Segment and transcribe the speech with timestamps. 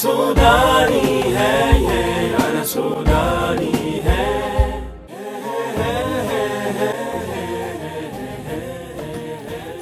[0.00, 3.72] سوداني هي أنا سوداني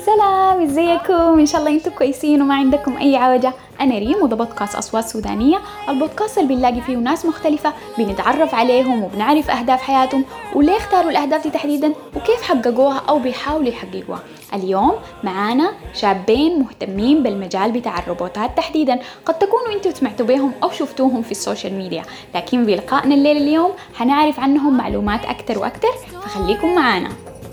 [0.07, 3.53] سلام إزيكم؟ إن شاء الله أنتم كويسين وما عندكم أي عوجة.
[3.81, 5.59] أنا ريم وده بودكاست أصوات سودانية.
[5.89, 10.25] البودكاست اللي بنلاقي فيه ناس مختلفة بنتعرف عليهم وبنعرف أهداف حياتهم
[10.55, 14.21] وليه اختاروا الأهداف دي تحديدا وكيف حققوها أو بيحاولوا يحققوها.
[14.55, 14.93] اليوم
[15.25, 18.99] معانا شابين مهتمين بالمجال بتاع الروبوتات تحديدا.
[19.27, 22.03] قد تكونوا أنتوا سمعتوا بيهم أو شفتوهم في السوشيال ميديا
[22.35, 25.89] لكن في لقائنا الليلة اليوم حنعرف عنهم معلومات أكتر وأكتر
[26.23, 27.09] فخليكم معانا.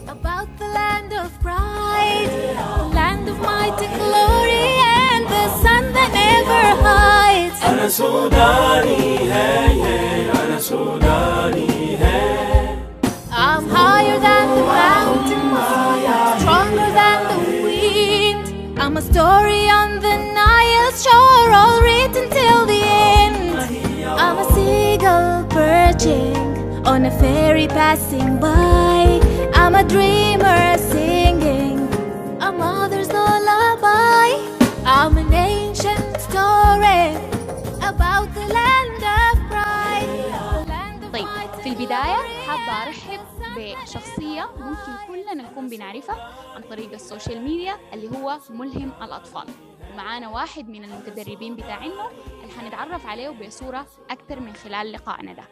[0.08, 2.32] About the land of pride,
[2.96, 3.38] land of
[4.00, 4.85] glory,
[6.12, 7.60] never hides.
[7.64, 12.80] Ana Sudani hai yeah, Ana Sudani hai.
[13.32, 18.80] I'm higher than the mountains Stronger than the wind.
[18.80, 23.58] I'm a story on the Nile's shore All written till the end.
[24.24, 26.38] I'm a seagull perching
[26.86, 29.20] On a ferry passing by.
[29.54, 31.25] I'm a dreamer singing
[42.66, 42.86] that
[43.58, 46.16] بشخصية ممكن كلنا نكون بنعرفها
[46.56, 49.46] عن طريق ال social media اللي هو ملهم الأطفال.
[49.94, 55.48] ومعانا واحد من المتدربين بتاعنا اللي حنتعرف عليه بصورة أكتر من خلال لقائنا ده.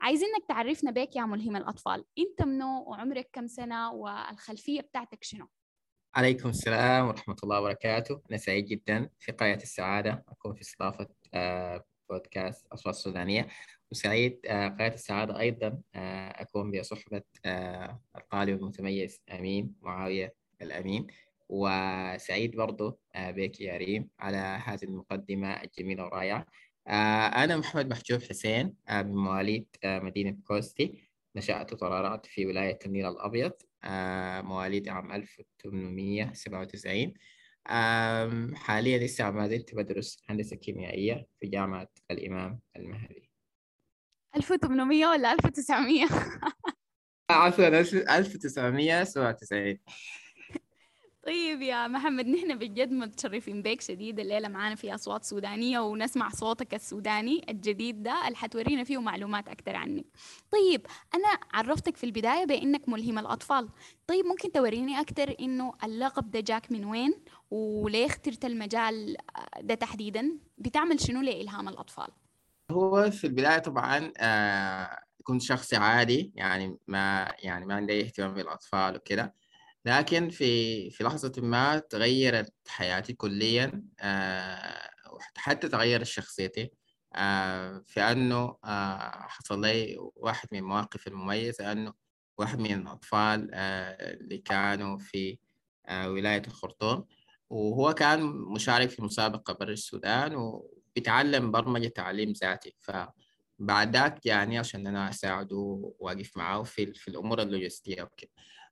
[0.00, 2.04] عايزينك تعرفنا بيك يا ملهم الأطفال.
[2.18, 5.48] أنت منو وعمرك كم سنة والخلفية بتاعتك شنو؟
[6.14, 8.20] عليكم السلام ورحمة الله وبركاته.
[8.30, 9.10] أنا سعيد جدا.
[9.20, 13.48] في قرية السعادة أكون في استضافة آه، بودكاست أصوات السودانية
[13.94, 21.06] وسعيد آه، قرية السعادة أيضا آه، أكون بصحبة آه، القارئ المتميز أمين معاوية الأمين.
[21.48, 26.46] وسعيد برضو بك يا ريم على هذه المقدمة الجميلة والرائعة.
[27.44, 31.08] أنا محمد محجوب حسين من مواليد مدينة كوستي.
[31.36, 33.52] نشأت وترعرعت في ولاية النيل الأبيض
[34.48, 37.14] مواليد عام 1897
[37.70, 43.23] آم، حاليا لسه ما زلت بدرس هندسة كيميائية في جامعة الإمام المهدي.
[44.36, 46.06] 1800 ولا 1900
[47.30, 49.78] عفوا 1997
[51.26, 56.74] طيب يا محمد نحن بجد متشرفين بيك شديد الليلة معانا في أصوات سودانية ونسمع صوتك
[56.74, 60.04] السوداني الجديد ده اللي حتورينا فيه معلومات أكتر عنك.
[60.50, 63.68] طيب أنا عرفتك في البداية بأنك ملهم الأطفال.
[64.06, 67.14] طيب ممكن توريني أكتر إنه اللقب ده جاك من وين
[67.50, 69.16] وليه اخترت المجال
[69.60, 72.08] ده تحديدا؟ بتعمل شنو لإلهام الأطفال؟
[72.74, 78.96] هو في البداية طبعا آه، كنت شخص عادي يعني ما يعني ما عندي اهتمام بالأطفال
[78.96, 79.34] وكده.
[79.84, 86.70] لكن في في لحظة ما تغيرت حياتي كليا آه، وحتى تغيرت شخصيتي
[87.14, 88.56] آه، في أنه
[89.28, 91.94] حصل لي واحد من المواقف المميزة أنه
[92.38, 95.38] واحد من الأطفال اللي كانوا في
[95.90, 97.06] ولاية الخرطوم.
[97.50, 100.34] وهو كان مشارك في مسابقة برا السودان
[100.94, 102.74] وبيتعلم برمجة تعليم ذاتي.
[102.80, 108.30] فبعد ذاك يعني عشان أنا أساعده وأقف معه في, في الأمور اللوجستية وكده.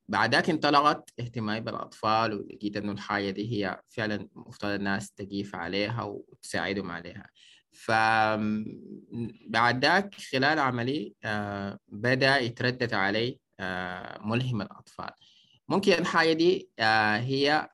[0.08, 6.02] بعد ذاك انطلقت اهتمامي بالأطفال ولقيت إنه الحاجة دي هي فعلا مفترض الناس تقيف عليها
[6.02, 7.30] وتساعدهم عليها.
[7.70, 8.54] فبعد
[9.84, 15.10] ذاك خلال عملي آه، بدأ يتردد علي آه، ملهم الأطفال.
[15.68, 17.68] ممكن الحاجة دي آه، هي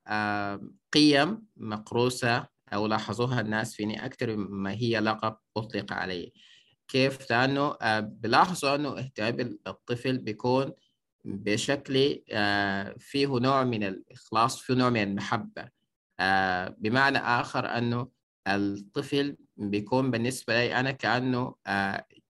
[0.92, 6.32] قيم مقروسة أو لاحظوها الناس فيني أكثر مما هي لقب أطلق علي.
[6.88, 10.72] كيف؟ لأنه آه، بلاحظوا أنه اهتمام بالطفل بيكون
[11.24, 15.68] بشكل آه، فيه نوع من الإخلاص فيه نوع من المحبة.
[16.20, 18.08] آه، بمعنى آخر أنه
[18.48, 21.54] الطفل بيكون بالنسبة لي أنا كأنه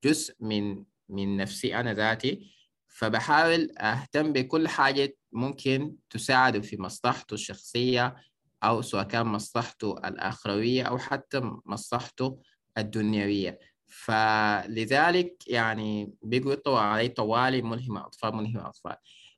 [0.03, 2.51] جزء من من نفسي أنا ذاتي.
[2.87, 8.15] فبحاول أهتم بكل حاجة ممكن تساعده في مصلحته الشخصية
[8.63, 12.41] أو سواء كان مصلحته الأخروية أو حتى مصلحته
[12.77, 13.59] الدنيوية.
[13.87, 18.95] فلذلك يعني بيجوا يطلعوا علي طوالي ملهمة أطفال ملهمة أطفال.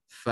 [0.07, 0.29] ف...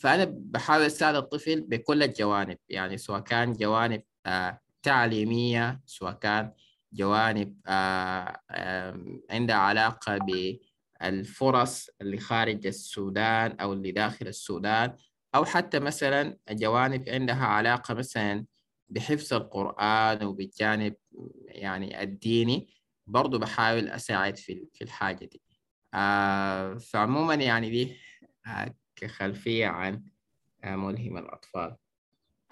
[0.00, 2.58] فأنا بحاول أساعد الطفل بكل الجوانب.
[2.68, 6.52] يعني سواء كان جوانب آه تعليمية سواء كان
[6.92, 8.40] جوانب آه
[9.30, 10.18] عندها علاقة
[11.00, 14.96] بالفرص اللي خارج السودان أو اللي داخل السودان.
[15.34, 18.46] أو حتى مثلا جوانب عندها علاقة مثلا
[18.88, 20.94] بحفظ القرآن وبالجانب
[21.46, 22.68] يعني الديني
[23.06, 25.42] برضو بحاول أساعد في في الحاجة دي.
[25.94, 27.96] آه فعموما يعني دي
[28.46, 30.04] آه كخلفية عن
[30.64, 31.76] آه ملهم الأطفال.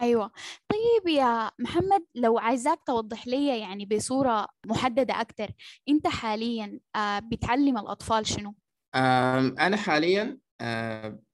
[0.01, 0.31] أيوة.
[0.69, 5.51] طيب يا محمد لو عايزاك توضح لي يعني بصورة محددة أكتر
[5.89, 8.55] أنت حاليا آه، بتعلم الأطفال شنو؟
[8.95, 10.39] أنا حاليا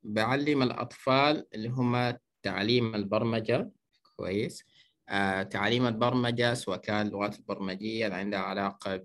[0.03, 3.71] بعلم الأطفال اللي هم تعليم البرمجة.
[4.17, 4.65] كويس.
[5.09, 8.97] آه، تعليم البرمجة سواء كان اللغات البرمجية اللي عندها علاقة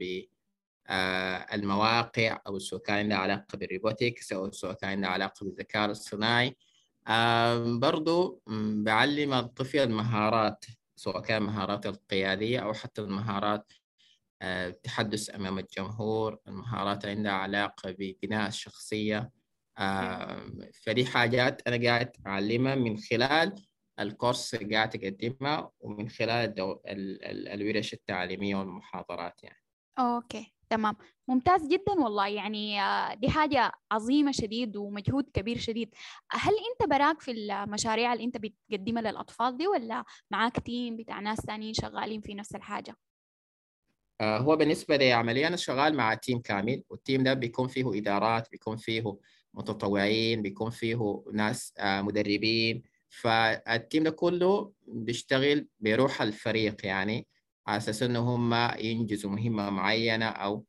[1.51, 6.55] بالمواقع أو سواء كان عندها علاقة بالروبوتكس أو سواء كان عندها علاقة بالذكاء الاصطناعي.
[7.07, 8.41] آم، برضو
[8.85, 10.65] بعلم الطفل المهارات
[10.95, 13.71] سواء كان مهارات القيادية أو حتى المهارات
[14.41, 19.17] آه، التحدث أمام الجمهور المهارات عندها علاقة ببناء الشخصية.
[19.17, 19.31] آه،
[20.83, 23.55] فدي حاجات أنا قاعد أعلمها من خلال
[23.99, 26.71] الكورس اللي قاعد أقدمها ومن خلال الدو...
[26.71, 27.25] ال...
[27.25, 27.47] ال...
[27.47, 29.63] الورش التعليمية والمحاضرات يعني.
[29.99, 30.95] okay تمام.
[31.27, 32.27] ممتاز جدا والله.
[32.27, 35.95] يعني آه، دي حاجة عظيمة شديد ومجهود كبير شديد.
[36.31, 41.37] هل أنت براك في المشاريع اللي أنت بتقدمها للأطفال دي ولا معاك team بتاع ناس
[41.37, 42.95] تانيين شغالين في نفس الحاجة؟
[44.21, 48.51] آه، هو بالنسبة لعملي أنا شغال مع team كامل وال team ده بيكون فيه إدارات
[48.51, 49.17] بيكون فيه
[49.53, 52.83] متطوعين بيكون فيه ناس آه، مدربين.
[53.09, 57.27] فال team ده كله بيشتغل بروح الفريق يعني
[57.67, 60.65] على أساس إنه هم ينجزوا مهمة معينة أو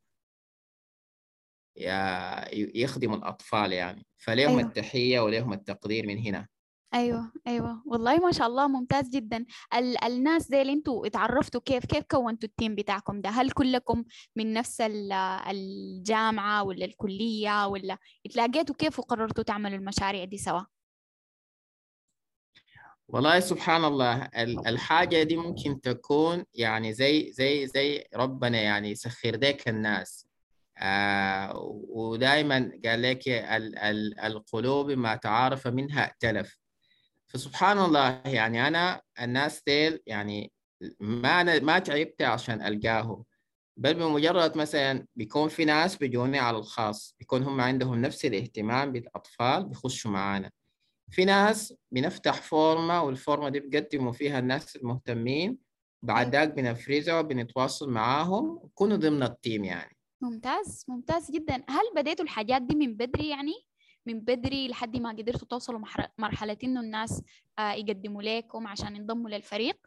[1.77, 4.05] ي- يخدموا الأطفال يعني.
[4.17, 4.61] فليهم أيوة.
[4.69, 6.47] التحية وليهم التقدير من هنا.
[6.93, 7.83] أيوه أيوه.
[7.85, 9.45] والله ما شاء الله ممتاز جدا.
[9.75, 14.03] ال الناس دي اللي أنتوا اتعرفتوا كيف كيف كونتوا التيم بتاعكم ده؟ هل كلكم
[14.35, 15.11] من نفس ال-
[15.49, 20.61] الجامعة ولا الكلية ولا اتلاقيتوا كيف وقررتوا تعملوا المشاريع دي سوا؟
[23.07, 29.31] والله سبحان الله ال- الحاجة دي ممكن تكون يعني زي زي زي ربنا يعني يسخر
[29.35, 30.27] لك الناس.
[30.77, 31.51] آه
[31.89, 36.60] ودائما قال لك ال ال القلوب ما تعارف منها ائتلف
[37.33, 40.51] فسبحان الله يعني أنا الناس ديل يعني
[40.99, 43.23] ما أنا ما تعبت عشان ألقاهم.
[43.77, 49.65] بل بمجرد مثلا بيكون في ناس بيجوني على الخاص بيكون هم عندهم نفس الاهتمام بالأطفال
[49.65, 50.51] بيخشوا معانا.
[51.11, 55.57] في ناس بنفتح فورمة والفورمة دي بقدموا فيها الناس المهتمين
[56.05, 59.97] بعد ذاك بنفرزها وبنتواصل معاهم ويكونوا ضمن التيم يعني.
[60.23, 61.55] ممتاز ممتاز جدا.
[61.55, 63.53] هل بديتوا الحاجات دي من بدري يعني؟
[64.05, 65.81] من بدري لحد ما قدرتوا توصلوا
[66.17, 67.23] مرحلة إنه الناس
[67.59, 69.77] آه، يقدموا لكم عشان ينضموا للفريق.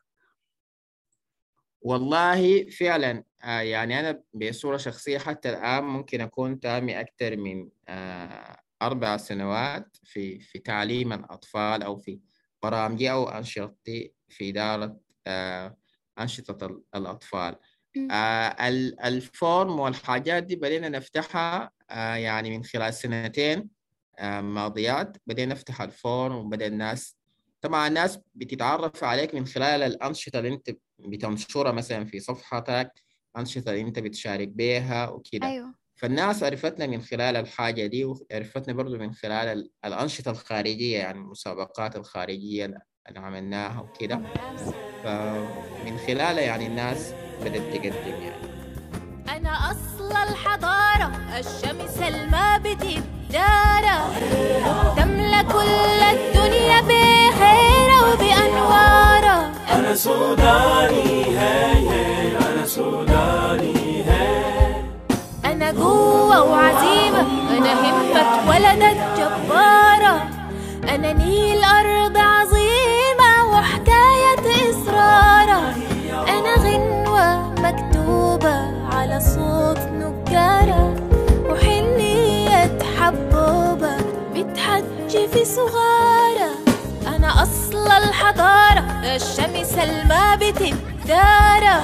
[1.82, 8.61] والله فعلا آه يعني أنا بصورة شخصية حتى الآن ممكن أكون تامي أكثر من آه
[8.82, 12.20] أربع سنوات في في تعليم الأطفال أو في
[12.62, 15.00] برامجي أو أنشطتي في إدارة
[16.19, 17.56] أنشطة ال- الأطفال.
[19.04, 21.70] ال form والحاجات دي بدينا نفتحها
[22.17, 23.73] يعني من خلال سنتين.
[24.40, 27.16] ماضيات بدينا نفتح ال form وبدأ الناس
[27.61, 32.93] طبعا الناس بتتعرف عليك من خلال الأنشطة اللي أنت بتنشرها مثلا في صفحتك
[33.37, 35.46] أنشطة اللي أنت بتشارك بيها وكده.
[35.46, 35.75] أيوه.
[35.96, 41.96] فالناس عرفتنا من خلال الحاجة دي وعرفتنا برضو من خلال ال- الأنشطة الخارجية يعني المسابقات
[41.96, 42.64] الخارجية
[43.08, 44.17] اللي عملناها وكده.
[45.05, 48.55] فمن خلالها يعني الناس بدأت تقدم يعني.
[49.36, 52.58] أنا أصل الحضارة الشمس الما
[53.34, 53.98] بتدارة
[54.96, 64.74] تملى كل الدنيا بخيرة وبأنوارة أنا سوداني هي هي أنا سوداني هي
[65.44, 67.20] أنا قوة وعزيمة.
[67.58, 70.22] أنا همة ولدت جبارة
[70.94, 71.54] أنا نيل
[85.44, 86.51] صغارة
[87.17, 91.77] أنا أصل الحضارة الشمس الما بتدارة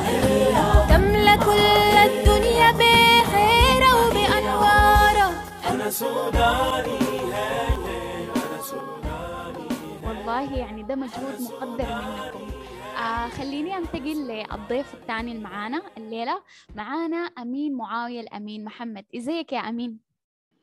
[0.89, 5.33] تملى كل الدنيا بخيرة وبأنوارة
[5.71, 9.69] أنا سوداني هي هي أنا سوداني
[10.07, 12.51] والله يعني ده مجهود مقدر منكم.
[12.99, 16.41] آه خليني أنتقل للضيف الثاني اللي معانا الليلة.
[16.77, 18.65] معانا أمين معاوية الأمين.
[18.65, 20.10] محمد إزيك يا أمين؟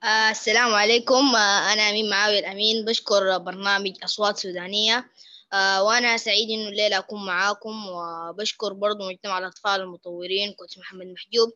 [0.04, 1.36] آه السلام عليكم.
[1.36, 5.10] آه أنا أمين معاوية الأمين بشكر برنامج أصوات سودانية.
[5.54, 11.50] آه وأنا سعيد إنه الليلة أكون معاكم وبشكر برضو مجتمع الأطفال المطورين كوتش محمد محجوب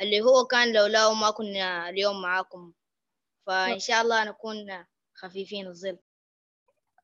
[0.00, 2.72] اللي هو كان لولاه ما كنا اليوم معاكم.
[3.46, 5.98] فإن شاء الله نكون خفيفين الظل.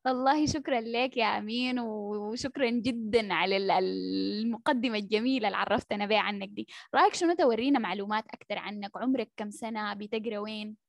[0.05, 6.49] والله شكرا لك يا أمين وشكرا جدا على ال- المقدمة الجميلة اللي عرفتنا بها عنك
[6.49, 6.67] دي.
[6.95, 8.91] رأيك شنو؟ تورينا معلومات أكثر عنك.
[8.97, 10.84] عمرك كم سنة؟ بتقرأ وين؟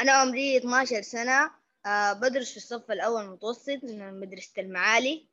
[0.00, 1.50] أنا عمري 12 سنة
[1.86, 5.28] آه بدرس في الصف الأول متوسط من مدرسة المعالي.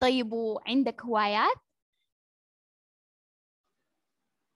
[0.00, 1.56] طيب وعندك هوايات؟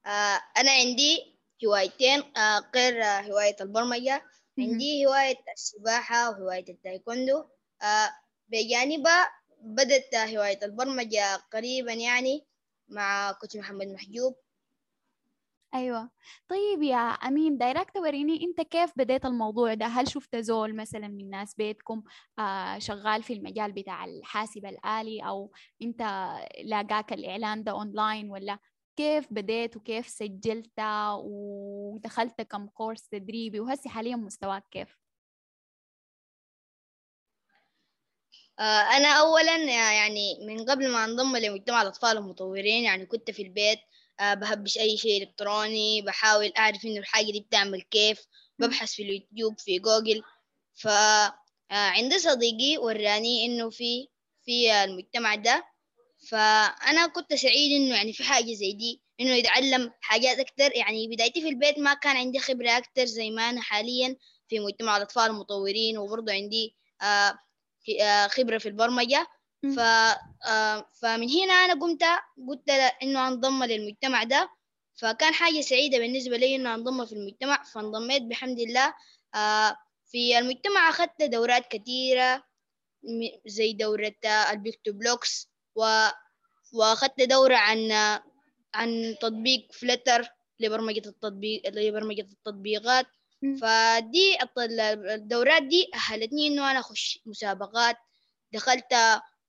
[0.07, 4.23] آه، أنا عندي هوايتين آه، غير آه، هواية البرمجة.
[4.59, 7.45] عندي هواية السباحة وهواية التايكوندو.
[7.83, 8.11] آه،
[8.49, 9.29] بجانبها
[9.63, 12.47] بدأت هواية البرمجة قريبا يعني
[12.89, 14.37] مع كوتش محمد محجوب.
[15.75, 16.11] أيوه.
[16.49, 21.31] طيب يا أمين دايرك توريني أنت كيف بديت الموضوع ده؟ هل شفت زول مثلا من
[21.31, 22.03] ناس بيتكم
[22.39, 26.01] آه شغال في المجال بتاع الحاسب الآلي أو أنت
[26.65, 28.59] لاقاك الإعلان ده أونلاين ولا؟
[28.97, 30.81] كيف بديت وكيف سجلت
[31.25, 34.97] ودخلت كم كورس تدريبي؟ وهسي حاليا مستواك كيف؟
[38.59, 38.63] آه،
[38.97, 39.57] أنا أولا
[39.95, 43.79] يعني من قبل ما أنضم لمجتمع الأطفال المطورين يعني كنت في البيت
[44.21, 48.27] بهبش أي شيء إلكتروني بحاول أعرف إنه الحاجة دي بتعمل كيف.
[48.59, 50.23] ببحث في اليوتيوب في جوجل.
[50.75, 54.09] فعند صديقي وراني إنه في
[54.45, 55.65] في المجتمع ده.
[56.31, 60.77] فأنا كنت سعيد إنه يعني في حاجة زي دي إنه يتعلم حاجات أكتر.
[60.77, 64.17] يعني بدايتي في البيت ما كان عندي خبرة أكتر زي ما أنا حاليا
[64.49, 65.99] في مجتمع الأطفال المطورين.
[65.99, 67.39] وبرضه عندي آه،
[68.03, 69.27] آه، خبرة في البرمجة.
[69.63, 69.79] ف
[70.49, 72.03] آه، فمن هنا أنا قمت
[72.49, 72.71] قلت
[73.03, 74.51] إنه أنضم للمجتمع ده.
[74.95, 78.95] فكان حاجة سعيدة بالنسبة لي إنه أنضم في المجتمع فانضميت بحمد الله.
[79.35, 79.77] آه،
[80.07, 82.45] في المجتمع أخذت دورات كثيرة
[83.47, 86.07] زي دورة آه، ال PictoBlox و...
[86.73, 87.93] وأخذت دورة عن
[88.75, 90.29] عن تطبيق Flutter
[90.61, 93.07] لبرمجة التطبيق لبرمجة التطبيقات.
[93.61, 94.39] فدي
[95.15, 97.97] الدورات دي أهلتني إنه أنا أخش مسابقات.
[98.53, 98.95] دخلت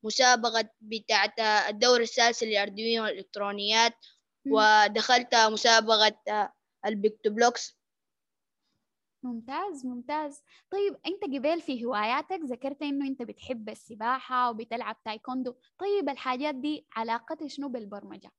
[0.04, 1.40] مسابقة بتاعت
[1.70, 4.06] الدورة الثالثة لل Arduino الإلكترونيات
[4.46, 4.54] مم.
[4.54, 6.18] ودخلت مسابقة
[6.86, 7.82] ال PictoBlox.
[9.24, 10.42] ممتاز ممتاز.
[10.72, 15.56] طيب أنت قبل في هواياتك ذكرت إنه أنت بتحب السباحة وبتلعب تايكوندو.
[15.80, 18.32] طيب الحاجات دي علاقتها شنو بالبرمجة؟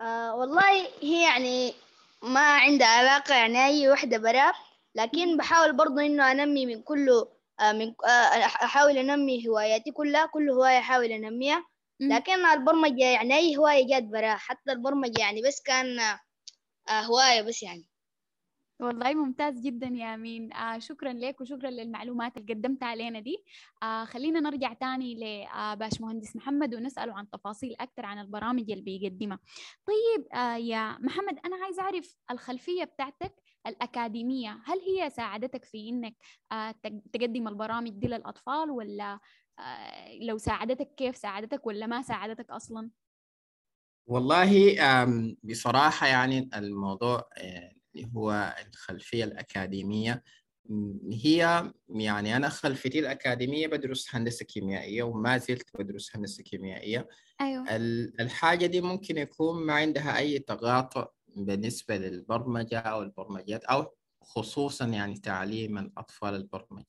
[0.00, 1.74] آه والله هي يعني
[2.22, 4.52] ما عندها علاقة يعني أي وحدة برا
[4.94, 7.28] لكن بحاول برضو إنه أنمي من كله
[7.72, 11.64] من آه أحاول أنمي هواياتي كلها كل هواية أحاول أنميها.
[12.00, 12.12] مم.
[12.12, 17.62] لكن البرمجة يعني أي هواية جات برا حتى البرمجة يعني بس كان آه هواية بس
[17.62, 17.84] يعني.
[18.80, 20.52] والله ممتاز جدا يا أمين.
[20.52, 23.44] آه شكرا لك وشكرا للمعلومات اللي قدمتها علينا دي.
[23.82, 29.38] آه خلينا نرجع تاني لباش مهندس محمد ونسأله عن تفاصيل أكثر عن البرامج اللي بيقدمها.
[29.86, 33.34] طيب آه يا محمد أنا عايز أعرف الخلفية بتاعتك
[33.66, 34.58] الأكاديمية.
[34.64, 36.14] هل هي ساعدتك في إنك
[36.52, 39.18] آه تق- تقدم البرامج دي للأطفال ولا
[39.58, 42.90] آه لو ساعدتك كيف ساعدتك ولا ما ساعدتك أصلا؟
[44.06, 44.76] والله
[45.42, 50.22] بصراحة يعني الموضوع آه، اللي هو الخلفية الأكاديمية
[51.12, 57.08] هي يعني أنا خلفيتي الأكاديمية بدرس هندسة كيميائية وما زلت بدرس هندسة كيميائية.
[57.70, 64.86] ال- الحاجة دي ممكن يكون ما عندها أي تقاطع بالنسبة للبرمجة أو البرمجيات أو خصوصا
[64.86, 66.86] يعني تعليم الأطفال البرمجة.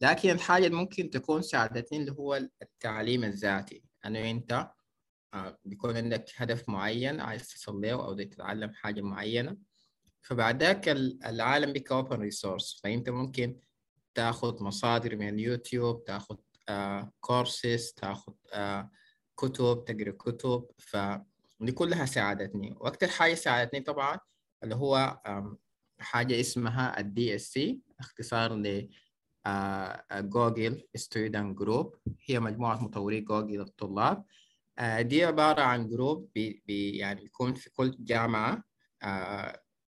[0.00, 3.82] لكن الحاجة اللي ممكن تكون ساعدتني اللي هو التعليم الذاتي.
[4.06, 4.70] أنه أنت
[5.34, 9.56] آه، بيكون عندك هدف معين عايز تصل له أو تتعلم حاجة معينة.
[10.22, 12.80] فبعد ذاك ال- العالم بيك open resource.
[12.82, 13.60] فأنت ممكن
[14.14, 16.36] تاخذ مصادر من اليوتيوب تاخذ
[17.20, 18.32] كورسز تاخذ
[19.36, 20.66] كتب تقرأ كتب.
[21.60, 22.74] فدي كلها ساعدتني.
[22.80, 24.18] وأكثر حاجة ساعدتني طبعا
[24.62, 25.20] اللي هو
[25.98, 28.88] حاجة اسمها ال DSC اختصار ل
[30.12, 31.94] Google Student Group
[32.26, 34.24] هي مجموعة مطوري جوجل الطلاب
[35.00, 38.64] دي عبارة عن group بي بي يعني بيكون في كل جامعة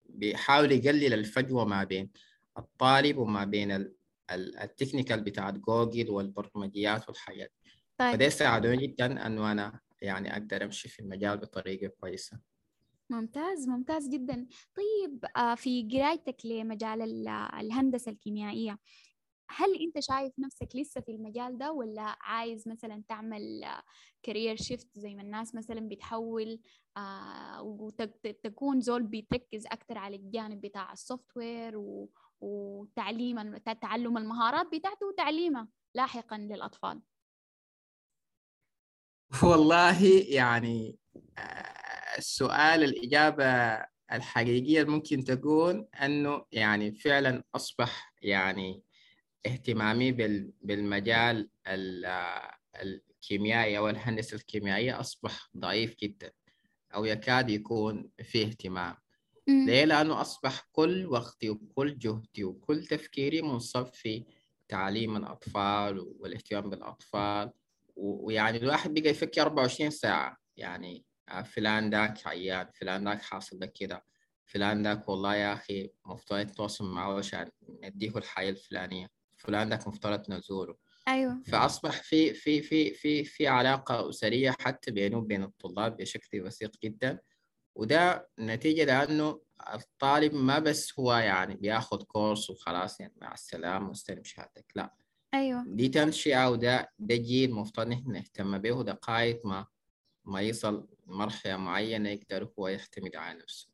[0.07, 2.11] بيحاول يقلل الفجوة ما بين
[2.59, 3.95] الطالب وما بين ال-
[4.31, 7.53] ال- ال technical بتاعت جوجل والبرمجيات والحاجات.
[7.99, 8.13] طيب.
[8.15, 12.41] فده ساعدوني جدا إنه أنا يعني أقدر أمشي في المجال بطريقة كويسة.
[13.11, 14.47] ممتاز ممتاز جدا.
[14.77, 18.79] طيب آه، في قرايتك لمجال ال- الهندسة الكيميائية
[19.49, 23.65] هل أنت شايف نفسك لسه في المجال ده ولا عايز مثلا تعمل
[24.23, 26.61] career shift زي ما الناس مثلا بتحول
[27.61, 31.83] وتكون زول بتركز أكتر على الجانب بتاع ال software
[32.41, 37.01] وتعليم تعلم المهارات بتاعته وتعليمها لاحقا للأطفال؟
[39.43, 40.97] والله يعني
[41.39, 41.43] آه،
[42.19, 43.45] السؤال الإجابة
[44.13, 48.83] الحقيقية ممكن تكون أنه يعني فعلا أصبح يعني
[49.47, 56.33] اهتمامي بال- بالمجال ال- آه، الكيميائي أو الهندسة الكيميائية أصبح ضعيف جدا
[56.95, 58.97] أو يكاد يكون فيه اهتمام.
[59.49, 64.25] ليه؟ لأنه أصبح كل وقتي وكل جهدي وكل تفكيري منصب في
[64.69, 67.53] تعليم الأطفال والاهتمام بالأطفال
[67.97, 70.37] ويعني الواحد بقى يفكر 24 ساعة.
[70.57, 74.05] يعني آه، فلان ذاك عيان فلان ذاك حاصل لك كده.
[74.45, 77.51] فلان ذاك والله يا أخي مفترض تتواصل معه عشان
[77.83, 79.09] نديه الحياة الفلانية.
[79.39, 80.77] فلان ذاك مفترض نزوره.
[81.09, 81.43] أيوه.
[81.47, 87.19] فأصبح في في في في في علاقة أسرية حتى بينه وبين الطلاب بشكل وثيق جدا.
[87.75, 89.41] وده نتيجة لأنه
[89.75, 94.67] الطالب ما بس هو يعني بياخد course وخلاص يعني مع السلامة واستلم شهادتك.
[94.75, 94.95] لا
[95.35, 99.67] أيوه دي تنشئة وده ده جيل مفترض نحن نهتم به لغاية ما
[100.25, 103.69] ما يصل مرحلة معينة يقدر هو يعتمد على نفسه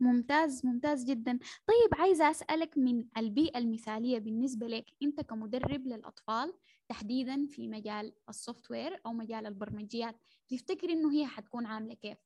[0.00, 6.54] ممتاز ممتاز جدا طيب عايزة أسألك من البيئة المثالية بالنسبة لك أنت كمدرب للأطفال
[6.88, 10.16] تحديدا في مجال ال software أو مجال البرمجيات
[10.48, 12.18] تفتكر إنه هي حتكون عاملة كيف؟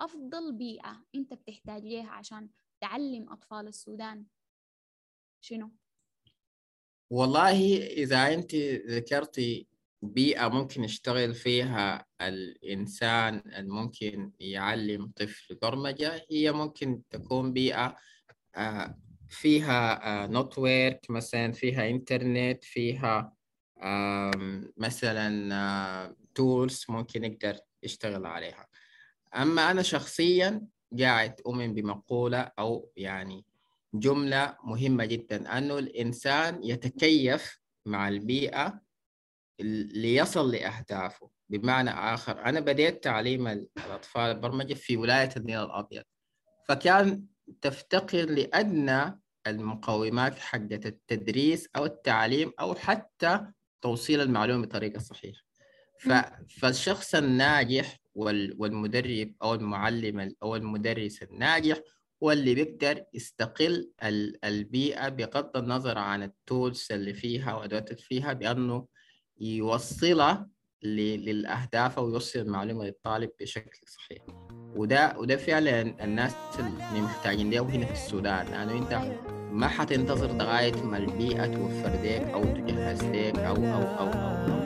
[0.00, 4.26] أفضل بيئة أنت بتحتاج ليها عشان تعلم أطفال السودان
[5.40, 5.70] شنو؟
[7.10, 8.54] والله إذا أنت
[8.88, 9.66] ذكرتي
[10.02, 17.96] بيئة ممكن يشتغل فيها الإنسان الممكن يعلم طفل برمجة هي ممكن تكون بيئة
[18.56, 23.32] آه، فيها نتورك مثلا فيها إنترنت فيها
[24.76, 28.66] مثلا تولز ممكن يقدر يشتغل عليها.
[29.36, 30.66] أما أنا شخصيا
[31.00, 33.44] قاعد أؤمن بمقولة أو يعني
[33.94, 35.58] جملة مهمة جدا.
[35.58, 38.80] أنه الإنسان يتكيف مع البيئة
[39.60, 41.30] ليصل لأهدافه.
[41.48, 46.02] بمعنى آخر أنا بديت تعليم الأطفال البرمجة في ولاية النيل الأبيض.
[46.68, 47.24] فكان
[47.60, 53.46] تفتقر لأدنى المقومات حقة التدريس أو التعليم أو حتى
[53.82, 55.42] توصيل المعلومة بطريقة صحيحة.
[56.60, 58.56] فالشخص الناجح وال...
[58.58, 61.78] والمدرب أو المعلم أو المدرس الناجح
[62.24, 68.32] هو اللي بيقدر يستقل ال- البيئة بغض النظر عن التولز اللي فيها وأدوات اللي فيها
[68.32, 68.86] بأنه
[69.40, 70.48] يوصلها
[70.82, 74.22] للأهداف أو يوصل المعلومة للطالب بشكل صحيح
[74.76, 79.50] وده وده فعلا الناس اللي محتاجين له هنا في السودان لأنه أنت أيوة.
[79.52, 84.63] ما حتنتظر لغاية ما البيئة توفر لك أو تجهز لك أو أو أو أو, أو.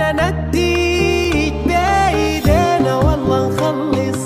[0.00, 4.22] نديك بإيدينا والله نخلص.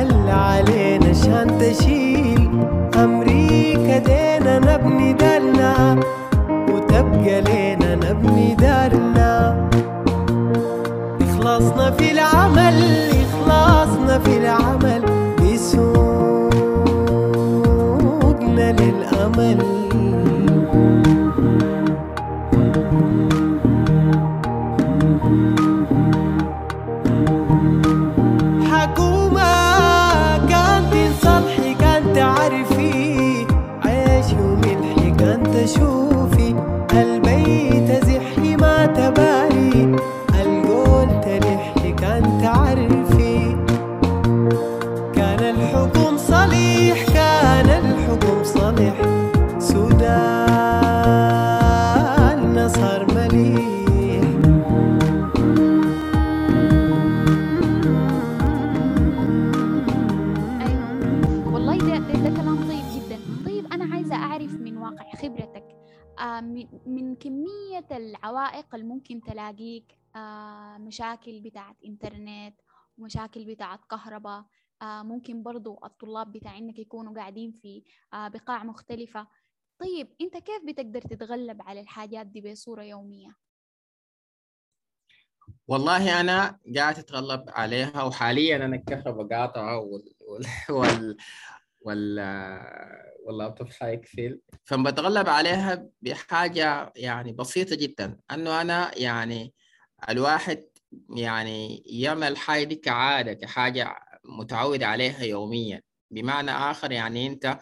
[0.00, 2.15] اللي علينا عشان تشيل
[73.06, 74.44] ومشاكل بتاعت كهرباء
[74.82, 77.82] آه ممكن برضو الطلاب بتاعينك يكونوا قاعدين في
[78.14, 79.26] آه بقاع مختلفة
[79.78, 83.36] طيب أنت كيف بتقدر تتغلب على الحاجات دي بصورة يومية؟
[85.68, 91.16] والله أنا قاعد أتغلب عليها وحاليا أنا الكهرباء قاطعة وال وال وال
[91.80, 92.20] وال
[93.24, 99.54] واللابتوب حيقفل فبتغلب عليها بحاجة يعني بسيطة جدا أنه أنا يعني
[100.08, 100.64] الواحد
[101.16, 105.82] يعني يعمل الحاجة دي كعادة كحاجة متعود عليها يوميا.
[106.10, 107.58] بمعنى آخر يعني أنت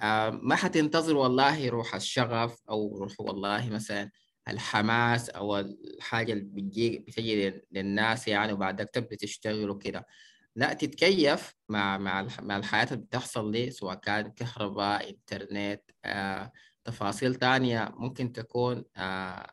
[0.00, 4.10] آه، ما حتنتظر والله روح الشغف أو روح والله مثلا
[4.48, 10.06] الحماس أو الحاجة اللي بتجي بتجي لل- للناس يعني وبعدك تبدأ تشتغل وكده.
[10.56, 16.52] لا تتكيف مع مع الح- مع الحياة اللي بتحصل لي سواء كان كهرباء إنترنت آه،
[16.84, 19.46] تفاصيل تانية ممكن تكون آه،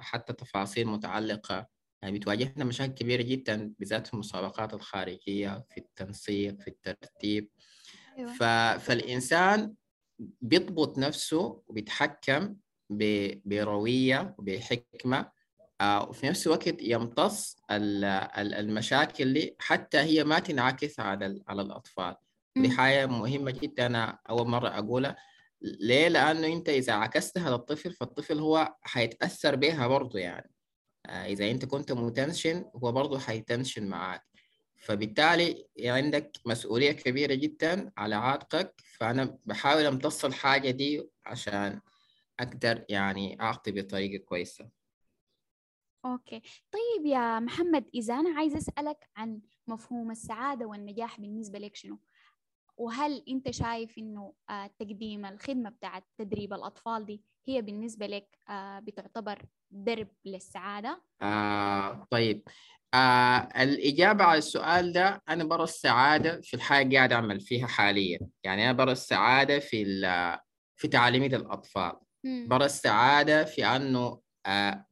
[0.00, 1.66] حتى تفاصيل متعلقة
[2.10, 7.50] بتواجهنا مشاكل كبيرة جدا بالذات في المسابقات الخارجية في التنسيق في الترتيب
[8.18, 8.32] أيوة.
[8.32, 8.42] ف...
[8.84, 9.74] فالإنسان
[10.18, 12.56] بيضبط نفسه وبيتحكم
[12.90, 13.30] ب...
[13.44, 15.30] بروية وبحكمة
[15.80, 21.62] آه، وفي نفس الوقت يمتص ال- ال- المشاكل اللي حتى هي ما تنعكس على على
[21.62, 22.16] الأطفال
[22.56, 22.76] ودي مم.
[22.76, 25.16] حاجة مهمة جدا أنا أول مرة أقولها
[25.62, 30.50] ليه؟ لأنه أنت إذا عكستها للطفل فالطفل هو حيتأثر بها برضه يعني
[31.06, 34.22] آه، إذا أنت كنت متنشن هو برضه حيتنشن معاك.
[34.76, 41.80] فبالتالي عندك مسؤولية كبيرة جدا على عاتقك فأنا بحاول أمتص الحاجة دي عشان
[42.40, 44.68] أقدر يعني أعطي بطريقة كويسة.
[46.04, 46.42] okay.
[46.72, 51.98] طيب يا محمد إذا أنا عايزه أسألك عن مفهوم السعادة والنجاح بالنسبة لك شنو؟
[52.76, 58.78] وهل أنت شايف إنه آه، تقديم الخدمة بتاعت تدريب الأطفال دي هي بالنسبة لك آه،
[58.78, 62.42] بتعتبر درب للسعادة؟ آه طيب.
[62.94, 68.18] آه الإجابة على السؤال ده أنا برى السعادة في الحاجة قاعد أعمل فيها حاليا.
[68.44, 69.84] يعني أنا برى السعادة في
[70.76, 71.92] في تعليمي للأطفال
[72.24, 72.46] مم.
[72.50, 74.86] برى السعادة في أنه آه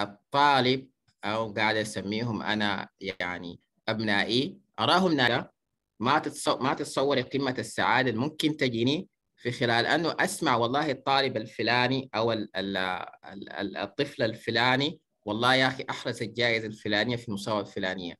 [0.00, 0.90] الطالب
[1.24, 5.50] أو قاعد أسميهم أنا يعني أبنائي أراهم ناجح.
[6.00, 11.36] ما تتصور ما تتصوري قمة السعادة اللي ممكن تجيني في خلال أنه أسمع والله الطالب
[11.36, 17.28] الفلاني أو ال ال ال ال الطفل الفلاني والله يا أخي أحرز الجائزة الفلانية في
[17.28, 18.14] المسابقة الفلانية.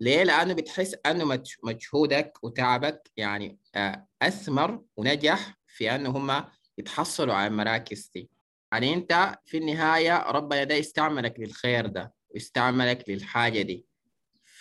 [0.00, 6.44] ليه؟ لأنه بتحس مج- مجهودك وتعبك يعني آه، أثمر ونجح في أنه هم
[6.78, 8.30] يتحصلوا على المراكز دي
[8.72, 13.86] يعني أنت في النهاية ربنا ده يستعملك للخير ده ويستعملك للحاجة دي.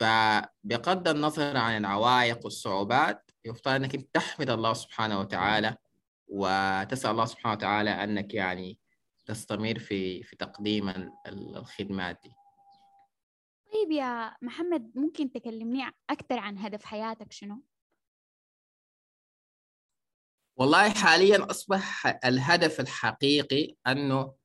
[0.01, 5.77] فبغض النظر عن العوائق والصعوبات يفترض أنك أنت تحمد الله سبحانه وتعالى
[6.27, 8.79] وتسأل الله سبحانه وتعالى أنك يعني
[9.25, 12.31] تستمر في في تقديم ال- ال- الخدمات دي.
[13.73, 17.63] طيب يا محمد ممكن تكلمني أكثر عن هدف حياتك شنو؟
[20.57, 24.35] والله حاليا أصبح الهدف الحقيقي أنه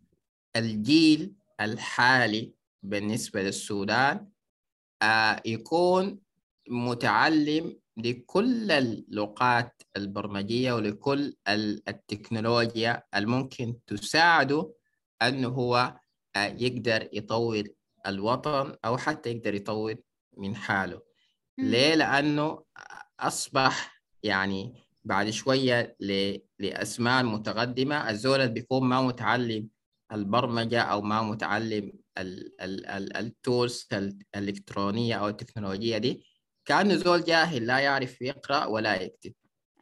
[0.57, 4.31] الجيل الحالي بالنسبة للسودان
[5.47, 6.21] يكون
[6.69, 14.75] متعلم لكل اللغات البرمجية ولكل ال- التكنولوجيا الممكن تساعده
[15.23, 16.01] أنه هو
[16.37, 17.65] آه، يقدر يطور
[18.07, 19.95] الوطن أو حتى يقدر يطور
[20.37, 21.03] من حاله.
[21.59, 22.65] ليه؟ لأنه
[23.21, 29.69] أصبح يعني بعد شوية ل- لأزمان متقدمة الزول اللي بيكون ما متعلم
[30.13, 33.89] البرمجة أو ما متعلم التولز
[34.37, 36.25] الإلكترونية أو التكنولوجية دي
[36.65, 39.33] كأنه زول جاهل لا يعرف يقرأ ولا يكتب.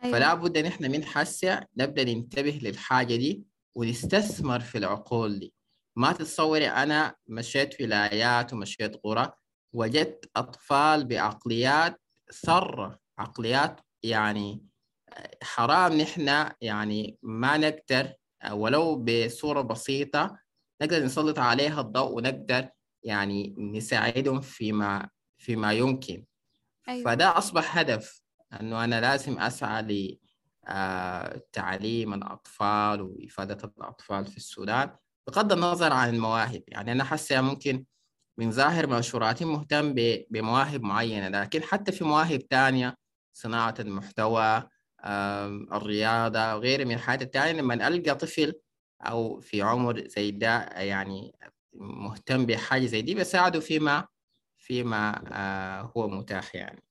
[0.03, 3.44] فلا بد نحن من حسة نبدأ ننتبه للحاجة دي
[3.75, 5.55] ونستثمر في العقول دي.
[5.97, 9.33] ما تتصوري أنا مشيت ولايات ومشيت قرى
[9.73, 12.01] وجدت أطفال بعقليات
[12.33, 14.66] ثرة عقليات يعني
[15.42, 18.12] حرام نحن يعني ما نقدر
[18.53, 20.38] ولو بصورة بسيطة
[20.85, 22.68] نقدر نسلط عليها الضوء ونقدر
[23.03, 26.25] يعني نساعدهم فيما فيما يمكن
[26.88, 27.05] أيوة.
[27.05, 28.23] فده أصبح هدف
[28.61, 29.83] أنه أنا لازم أسعى
[30.68, 37.85] لتعليم الأطفال وإفادة الأطفال في السودان بغض النظر عن المواهب يعني أنا حاسة ممكن
[38.38, 39.94] من ظاهر منشوراتي مهتم
[40.31, 42.97] بمواهب معينة لكن حتى في مواهب تانية
[43.33, 44.68] صناعة المحتوى
[45.73, 48.55] الرياضة وغيره من الحاجات التانية لما ألقى طفل
[49.01, 51.33] أو في عمر زي ده يعني
[51.75, 54.07] مهتم بحاجة زي دي بساعده فيما
[54.59, 56.83] فيما آه، هو متاح يعني.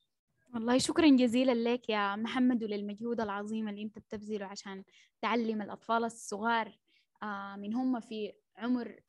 [0.54, 4.84] والله شكرا جزيلا لك يا محمد وللمجهود العظيم اللي أنت بتبذله عشان
[5.22, 6.80] تعلم الأطفال الصغار
[7.24, 9.00] آه، من هم في عمر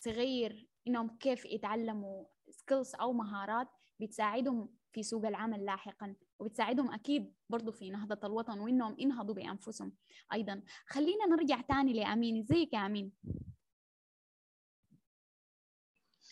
[0.00, 3.68] صغير إنهم كيف يتعلموا سكيلز أو مهارات
[4.00, 6.14] بتساعدهم في سوق العمل لاحقا.
[6.38, 9.92] وبتساعدهم أكيد برضو في نهضة الوطن وإنهم ينهضوا بأنفسهم
[10.32, 10.62] أيضا.
[10.86, 12.38] خلينا نرجع تاني لأمين.
[12.38, 13.12] إزيك يا أمين؟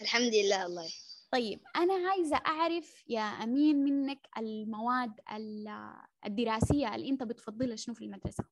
[0.02, 0.88] الحمد لله الله
[1.30, 5.92] طيب أنا عايزة أعرف يا أمين منك المواد ال-
[6.26, 8.44] الدراسية اللي أنت بتفضلها شنو في المدرسة؟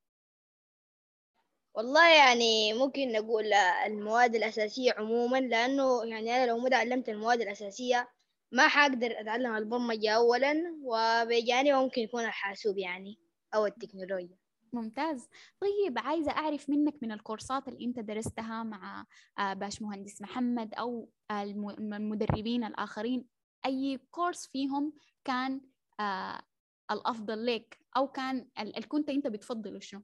[1.75, 3.53] والله يعني ممكن نقول
[3.87, 8.09] المواد الأساسية عموما لأنه يعني أنا لو ما تعلمت المواد الأساسية
[8.55, 13.19] ما حقدر أتعلم البرمجة أولا وبجانب ممكن يكون الحاسوب يعني
[13.55, 14.37] أو التكنولوجيا.
[14.73, 15.29] ممتاز.
[15.61, 19.07] طيب عايزة أعرف منك من الكورسات اللي أنت درستها مع
[19.39, 23.27] آه، باشمهندس محمد أو الم- المدربين الآخرين.
[23.67, 24.93] أي كورس فيهم
[25.25, 25.61] كان
[26.01, 26.43] آه،
[26.91, 30.03] الأفضل لك أو كان ال- اللي كنت أنت بتفضله شنو؟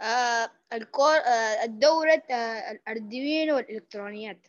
[0.00, 4.46] آه الكور آه الدورة آه الأردوينو والإلكترونيات.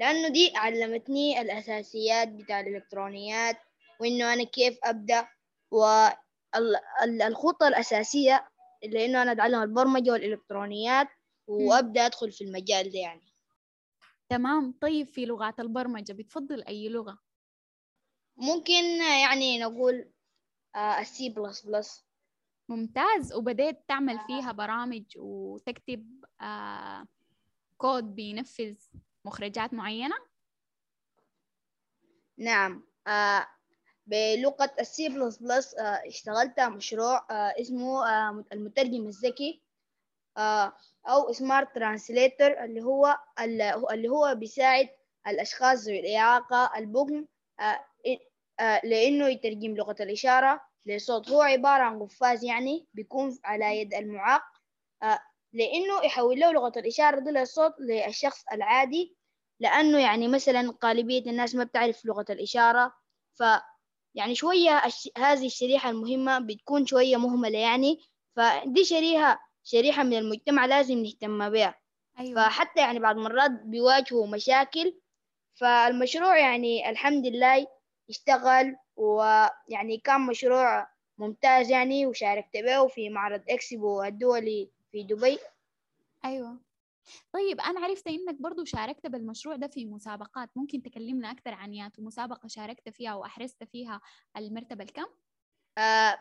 [0.00, 3.56] لأنه دي علمتني الأساسيات بتاع الإلكترونيات
[4.00, 5.28] وإنه أنا كيف أبدأ
[5.70, 8.48] والخطة الأساسية
[8.84, 11.08] اللي إنه أنا أتعلم البرمجة والإلكترونيات
[11.46, 13.32] وأبدأ أدخل في المجال ده يعني.
[14.28, 14.74] تمام.
[14.80, 17.18] طيب في لغات البرمجة بتفضل أي لغة؟
[18.36, 18.84] ممكن
[19.22, 20.10] يعني نقول
[20.76, 22.04] ال C plus plus
[22.68, 23.32] ممتاز.
[23.32, 27.06] وبدأت تعمل فيها برامج وتكتب آه
[27.78, 28.76] كود بينفذ
[29.24, 30.16] مخرجات معينة؟
[32.38, 32.84] نعم.
[33.06, 33.46] آه
[34.06, 34.74] بلغة
[35.08, 39.62] plus plus اشتغلت مشروع آه اسمه آه المترجم الذكي
[40.36, 40.72] آه
[41.06, 43.18] أو smart translator اللي هو
[43.92, 44.88] اللي هو بيساعد
[45.28, 47.26] الأشخاص ذوي الإعاقة البكم
[47.60, 47.84] آه
[48.60, 51.30] آه لأنه يترجم لغة الإشارة لصوت.
[51.30, 54.42] هو عبارة عن قفاز يعني بيكون على يد المعاق
[55.02, 55.18] آه
[55.52, 59.16] لأنه يحول له لغة الإشارة دي للصوت للشخص العادي
[59.60, 62.92] لأنه يعني مثلا غالبية الناس ما بتعرف لغة الإشارة
[63.34, 63.42] ف
[64.14, 64.82] يعني شوية.
[65.18, 67.98] هذه الشريحة المهمة بتكون شوية مهملة يعني
[68.36, 71.74] فدي شريحة شريحة من المجتمع لازم نهتم بها
[72.18, 72.34] أيوة.
[72.34, 75.00] فحتى يعني بعض المرات بيواجهوا مشاكل
[75.54, 77.66] فالمشروع يعني الحمد لله
[78.10, 80.86] اشتغل ويعني كان مشروع
[81.18, 85.38] ممتاز يعني وشاركت به في معرض إكسبو الدولي في دبي؟
[86.24, 86.58] أيوة.
[87.32, 90.50] طيب أنا عرفت إنك برضو شاركت بالمشروع ده في مسابقات.
[90.56, 94.00] ممكن تكلمنا أكثر عن يات مسابقة شاركت فيها وأحرزت فيها
[94.36, 95.06] المرتبة الكم؟
[95.78, 96.18] آه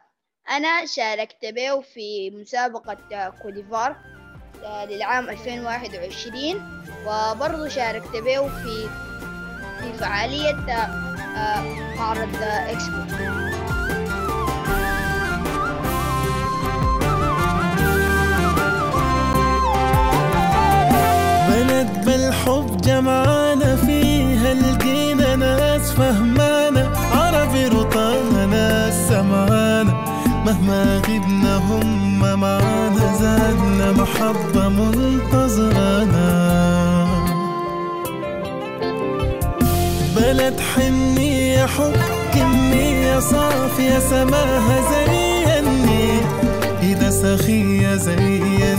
[0.50, 3.92] أنا شاركت به في مسابقة كوديفار
[4.64, 6.42] آه للعام 2021
[7.08, 8.90] وبرضو شاركت به في
[9.80, 10.72] في فعالية
[11.36, 13.49] آه معرض إكسبو.
[22.10, 29.94] بالحب جمعانا فيها لقينا ناس فهمانا عربي رطانا سمعانا
[30.46, 36.30] مهما غبنا هم معانا زادنا محبة منتظرانا.
[40.16, 41.94] بلد حنية حب
[42.34, 46.26] كمية صافية سماها زي النيل.
[46.84, 48.79] إيدها سخية زي النيل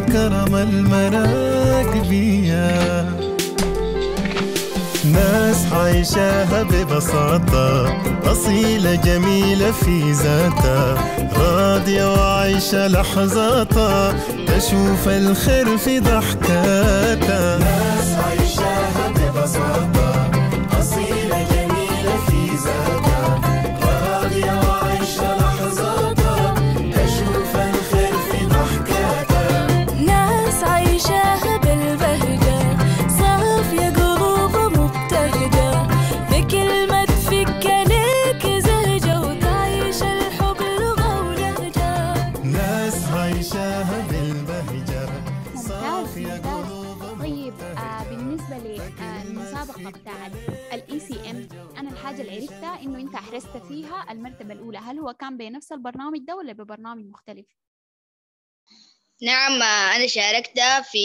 [0.00, 1.84] كرم المراكبية
[5.12, 10.94] ناس عايشاها ببساطة أصيلة جميلة في ذاتها.
[11.36, 14.14] راضية وعايشة لحظاتها
[14.46, 17.58] تشوف الخير في ضحكاتها.
[17.58, 19.93] ناس عايشاها ببساطة
[53.34, 54.78] أحرزت فيها المرتبة الأولى.
[54.78, 57.46] هل هو كان بنفس البرنامج ده ولا ببرنامج مختلف؟
[59.22, 59.62] نعم
[59.96, 60.98] أنا شاركت في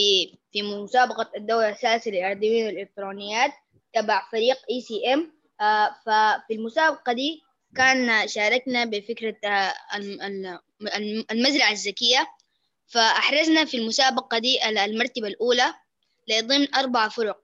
[0.51, 3.51] في مسابقة الدوري الأساسي لل Arduino والإلكترونيات
[3.93, 5.31] تبع فريق ACM
[6.05, 7.41] ففي المسابقة دي
[7.75, 10.59] كان شاركنا بفكرة آه، الم- الم-
[10.95, 12.27] الم- المزرعة الذكية.
[12.87, 15.73] فأحرزنا في المسابقة دي ال- المرتبة الأولى
[16.27, 17.43] لضمن أربع فرق.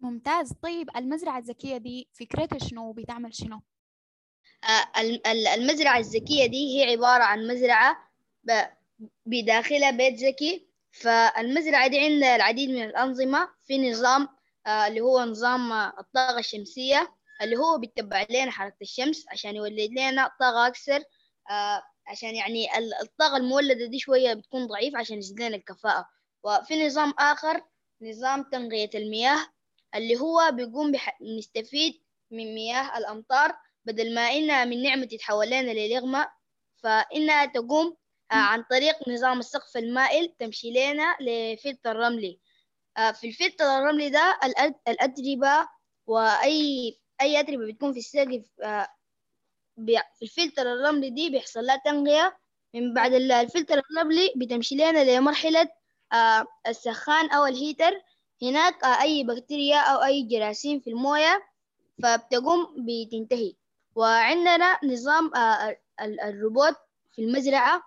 [0.00, 0.52] ممتاز.
[0.62, 3.60] طيب المزرعة الذكية دي فكرتها شنو؟ بتعمل شنو؟
[5.00, 7.96] ال- ال- المزرعة الذكية دي هي عبارة عن مزرعة
[9.26, 10.66] بداخلها بيت ذكي.
[10.92, 14.28] فالمزرعة دي عندها العديد من الأنظمة في نظام
[14.66, 19.90] آه، اللي هو نظام آه، الطاقة الشمسية اللي هو بيتبع لنا حركة الشمس عشان يولد
[19.98, 21.02] لنا طاقة أكثر
[21.50, 26.06] آه، عشان يعني ال- الطاقة المولدة دي شوية بتكون ضعيفة عشان يزيد لنا الكفاءة.
[26.44, 27.62] وفي نظام آخر
[28.02, 29.46] نظام تنقية المياه
[29.94, 31.18] اللي هو بيقوم بح...
[31.38, 36.28] نستفيد من مياه الأمطار بدل ما إنها من نعمة تتحول لنا للغمة
[36.82, 37.96] فإنها تقوم
[38.32, 42.40] آه، عن طريق نظام السقف المائل تمشي لنا لفلتر رملي.
[42.96, 44.38] آه، في الفلتر الرملي ده
[44.88, 45.68] الأتربة
[46.06, 48.88] وأي أي أتربة بتكون في السقف آه،
[50.18, 52.38] في الفلتر الرملي دي بيحصل لها تنقية.
[52.74, 55.68] من بعد ال- الفلتر الرملي بتمشي لنا لمرحلة
[56.68, 57.92] السخان أو ال heater.
[58.42, 61.42] هناك أي بكتيريا أو أي جراثيم في الموية
[62.02, 63.54] فبتقوم بتنتهي.
[63.96, 66.76] وعندنا نظام آه، ال- الروبوت
[67.12, 67.82] في المزرعة.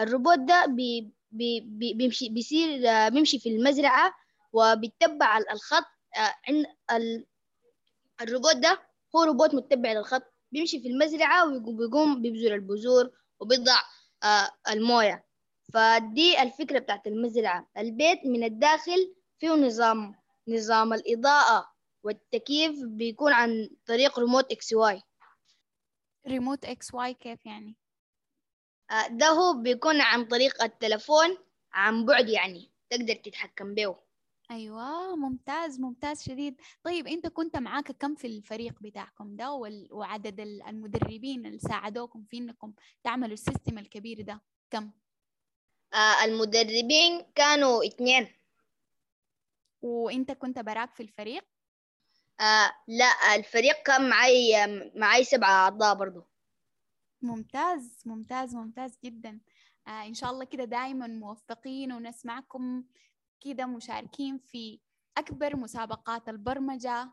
[0.00, 4.14] الروبوت ده بي بي بي بيمشي بيصير آه، بيمشي في المزرعة
[4.52, 5.84] وبيتبع ال- الخط
[6.16, 7.26] آه، عند ال-
[8.20, 8.78] الروبوت ده
[9.16, 10.22] هو روبوت متبع للخط.
[10.52, 13.76] بيمشي في المزرعة ويقوم بيقوم بيبذر البذور وبيضع
[14.24, 15.24] آه، الموية.
[15.74, 17.68] فدي الفكرة بتاعت المزرعة.
[17.78, 20.14] البيت من الداخل فيه نظام
[20.48, 21.68] نظام الإضاءة
[22.02, 25.02] والتكييف بيكون عن طريق RemoteXY.
[26.28, 27.76] RemoteXY كيف يعني؟
[28.90, 31.38] آه، ده هو بيكون عن طريق التلفون
[31.72, 33.96] عن بعد يعني تقدر تتحكم به.
[34.50, 36.60] أيوه ممتاز ممتاز شديد.
[36.82, 39.52] طيب أنت كنت معاك كم في الفريق بتاعكم ده
[39.90, 44.90] وعدد ال- المدربين اللي ساعدوكم في إنكم تعملوا السيستم الكبير ده؟ كم؟
[45.94, 48.28] آه، المدربين كانوا اتنين
[49.82, 51.44] وأنت كنت براك في الفريق؟
[52.40, 54.52] آه لا الفريق كان معي
[54.96, 56.24] معي سبعة أعضاء برضو.
[57.22, 59.40] ممتاز ممتاز ممتاز جدا.
[59.88, 62.84] آه إن شاء الله كده دايما موفقين ونسمعكم
[63.40, 64.80] كده مشاركين في
[65.18, 67.12] أكبر مسابقات البرمجة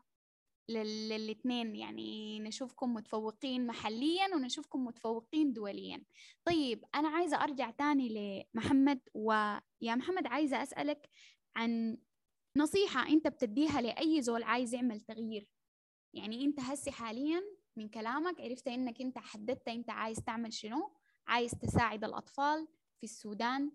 [0.68, 1.76] لل- للاثنين.
[1.76, 6.04] يعني نشوفكم متفوقين محليا ونشوفكم متفوقين دوليا.
[6.44, 11.08] طيب أنا عايزة أرجع تاني لمحمد ويا محمد عايزة أسألك
[11.56, 11.96] عن
[12.56, 15.48] نصيحة أنت بتديها لأي زول عايز يعمل تغيير.
[16.14, 17.42] يعني أنت هسي حاليا
[17.76, 20.92] من كلامك عرفت إنك أنت حددت أنت عايز تعمل شنو
[21.26, 23.72] عايز تساعد الأطفال في السودان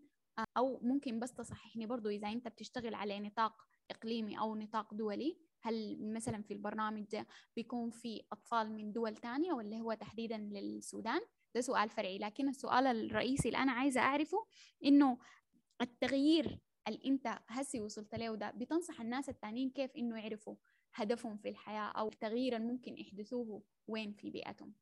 [0.57, 3.61] أو ممكن بس تصححني برضو إذا أنت بتشتغل على نطاق
[3.91, 5.37] إقليمي أو نطاق دولي.
[5.61, 11.21] هل مثلا في البرنامج ده بيكون في أطفال من دول تانية ولا هو تحديدا للسودان؟
[11.55, 12.17] ده سؤال فرعي.
[12.17, 14.45] لكن السؤال الرئيسي اللي أنا عايزة أعرفه
[14.85, 15.17] إنه
[15.81, 20.55] التغيير اللي انت هسي وصلت له ده بتنصح الناس التانيين كيف إنه يعرفوا
[20.93, 24.73] هدفهم في الحياة أو التغيير اللي ممكن يحدثوه وين في بيئتهم.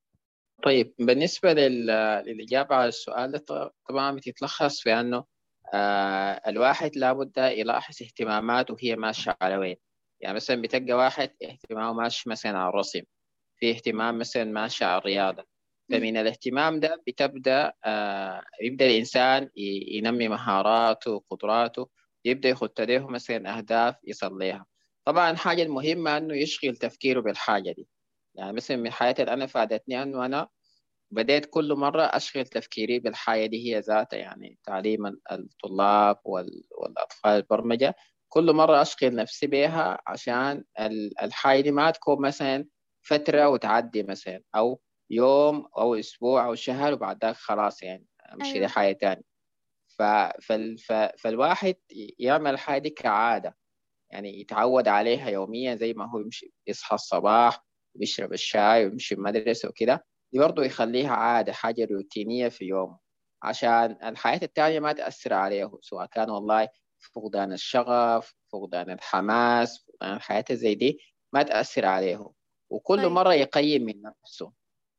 [0.63, 1.85] طيب بالنسبة لل...
[2.25, 3.45] للإجابة على السؤال
[3.89, 5.25] طبعا بتتلخص في أنه
[5.73, 9.75] آه الواحد لابد يلاحظ اهتماماته وهي ماشية على وين.
[10.21, 13.01] يعني مثلا بتلقى واحد اهتمامه ماشي مثلا على الرسم
[13.59, 15.45] في اهتمام مثلا ماشي على الرياضة.
[15.91, 21.89] فمن الاهتمام ده بتبدأ آه يبدأ الإنسان ي- ينمي مهاراته وقدراته
[22.25, 24.65] يبدأ يخط له مثلا أهداف يصل لها
[25.05, 27.87] طبعا الحاجة المهمة أنه يشغل تفكيره بالحاجة دي.
[28.35, 30.47] يعني مثلا من حياتي اللي أنا فادتني أنه أنا
[31.11, 34.17] بديت كل مرة أشغل تفكيري بالحاجة دي هي ذاتها.
[34.17, 37.95] يعني تعليم ال- الطلاب وال- والأطفال البرمجة
[38.29, 42.65] كل مرة أشغل نفسي بها عشان ال- الحاجة دي ما تكون مثلا
[43.01, 48.65] فترة وتعدي مثلا أو يوم أو أسبوع أو شهر وبعد ذاك خلاص يعني أمشي أيوة.
[48.65, 49.23] لحاجة تانية.
[49.87, 50.01] ف...
[50.41, 50.77] فال...
[50.77, 50.91] ف...
[50.93, 51.75] فالواحد
[52.19, 53.57] يعمل الحاجة دي كعادة.
[54.11, 57.65] يعني يتعود عليها يوميا زي ما هو يمشي يصحى الصباح
[57.95, 60.05] ويشرب الشاي ويمشي المدرسة وكده.
[60.33, 62.99] دي برضه يخليها عادة حاجة روتينية في يومه.
[63.43, 66.69] عشان الحياة التانية ما تأثر عليه سواء كان والله
[67.13, 70.99] فقدان الشغف فقدان الحماس فقدان الحياة زي دي
[71.33, 72.31] ما تأثر عليه
[72.69, 73.11] وكل طيب.
[73.11, 74.51] مرة يقيم من نفسه.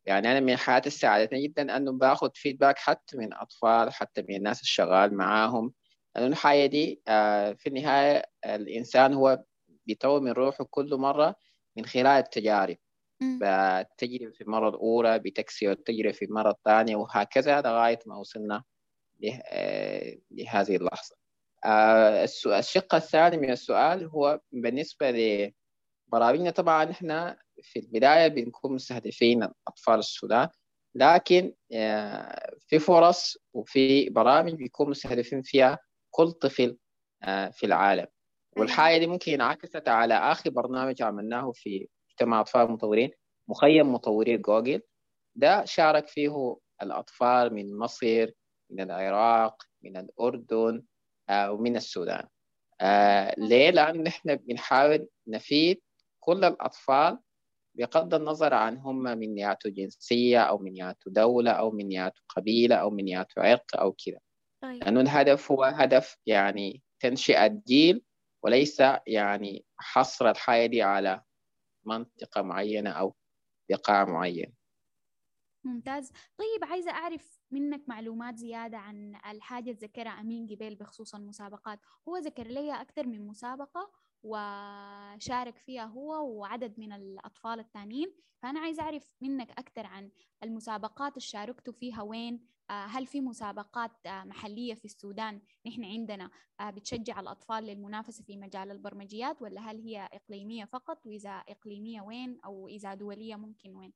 [0.09, 4.63] يعني أنا من الحياة السعادتني جدا أنه باخد فيدباك حتى من أطفال حتى من الناس
[4.63, 5.73] الشغال معاهم.
[6.17, 9.45] لأنه الحياة دي آه، في النهاية الإنسان هو
[9.87, 11.35] بيطور من روحه كل مرة
[11.77, 12.77] من خلال التجارب.
[13.21, 18.65] بتجري في المرة الأولى بتكسر التجربة في المرة الثانية وهكذا لغاية ما وصلنا
[19.53, 21.17] آه، لهذه اللحظة.
[21.65, 25.11] آه، الشق الثاني من السؤال هو بالنسبة
[26.09, 30.49] لبرامجنا طبعا إحنا في البداية بنكون مستهدفين أطفال السودان
[30.95, 35.79] لكن آه، في فرص وفي برامج بيكون مستهدفين فيها
[36.11, 36.77] كل طفل
[37.23, 38.07] آه، في العالم.
[38.57, 43.11] والحاجة دي ممكن انعكست على آخر برنامج عملناه في مجتمع أطفال المطورين
[43.49, 44.83] مخيم مطوري جوجل.
[45.35, 48.27] ده شارك فيه الأطفال من مصر
[48.71, 50.83] من العراق من الأردن
[51.29, 52.25] آه، ومن السودان.
[53.39, 55.81] ليه؟ لأن إحنا بنحاول نفيد
[56.21, 57.19] كل الأطفال
[57.75, 62.77] بغض النظر عن هم من ياتوا جنسية أو من ياتوا دولة أو من ياتوا قبيلة
[62.77, 64.19] أو من ياتوا عرق أو كذا.
[64.63, 64.83] طيب.
[64.83, 68.05] لأنه الهدف هو هدف يعني تنشئة جيل
[68.43, 71.23] وليس يعني حصر الحياة دي على
[71.85, 73.15] منطقة معينة أو
[73.71, 74.55] بقاع معين.
[75.65, 76.13] ممتاز.
[76.39, 81.81] طيب عايزة أعرف منك معلومات زيادة عن الحاجة ذكرها أمين قبيل بخصوص المسابقات.
[82.09, 83.91] هو ذكر لي أكثر من مسابقة
[84.23, 88.13] وشارك فيها هو وعدد من الأطفال التانيين.
[88.43, 90.11] فأنا عايزة أعرف منك أكثر عن
[90.43, 92.03] المسابقات اللي شاركتوا فيها.
[92.03, 98.25] وين؟ آه، هل في مسابقات آه، محلية في السودان نحن عندنا آه، بتشجع الأطفال للمنافسة
[98.25, 103.77] في مجال البرمجيات ولا هل هي إقليمية فقط؟ وإذا إقليمية وين؟ أو إذا دولية ممكن
[103.77, 103.93] وين؟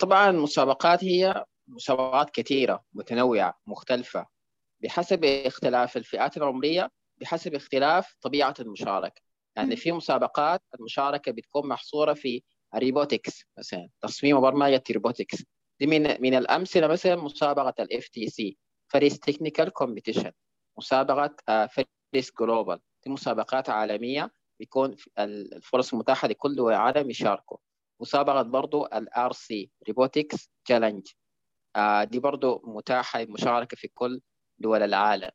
[0.00, 4.26] طبعا المسابقات هي مسابقات كثيرة متنوعة مختلفة
[4.80, 6.90] بحسب اختلاف الفئات العمرية.
[7.20, 9.22] بحسب اختلاف طبيعة المشاركة.
[9.56, 9.76] يعني.
[9.76, 12.42] في مسابقات المشاركة بتكون محصورة في
[12.74, 15.44] ال robotics مثلا تصميم وبرمجة robotics
[15.80, 18.58] دي من من الأمثلة مثلا مسابقة ال FTC
[18.88, 20.32] FIRST technical competition
[20.78, 27.58] مسابقة FIRST Global دي مسابقات عالمية بيكون الفرص المتاحة لكل دول العالم يشاركوا.
[28.00, 31.06] مسابقة برضو ال RC robotics challenge
[32.02, 34.20] دي برضو متاحة للمشاركه في كل
[34.58, 35.30] دول العالم.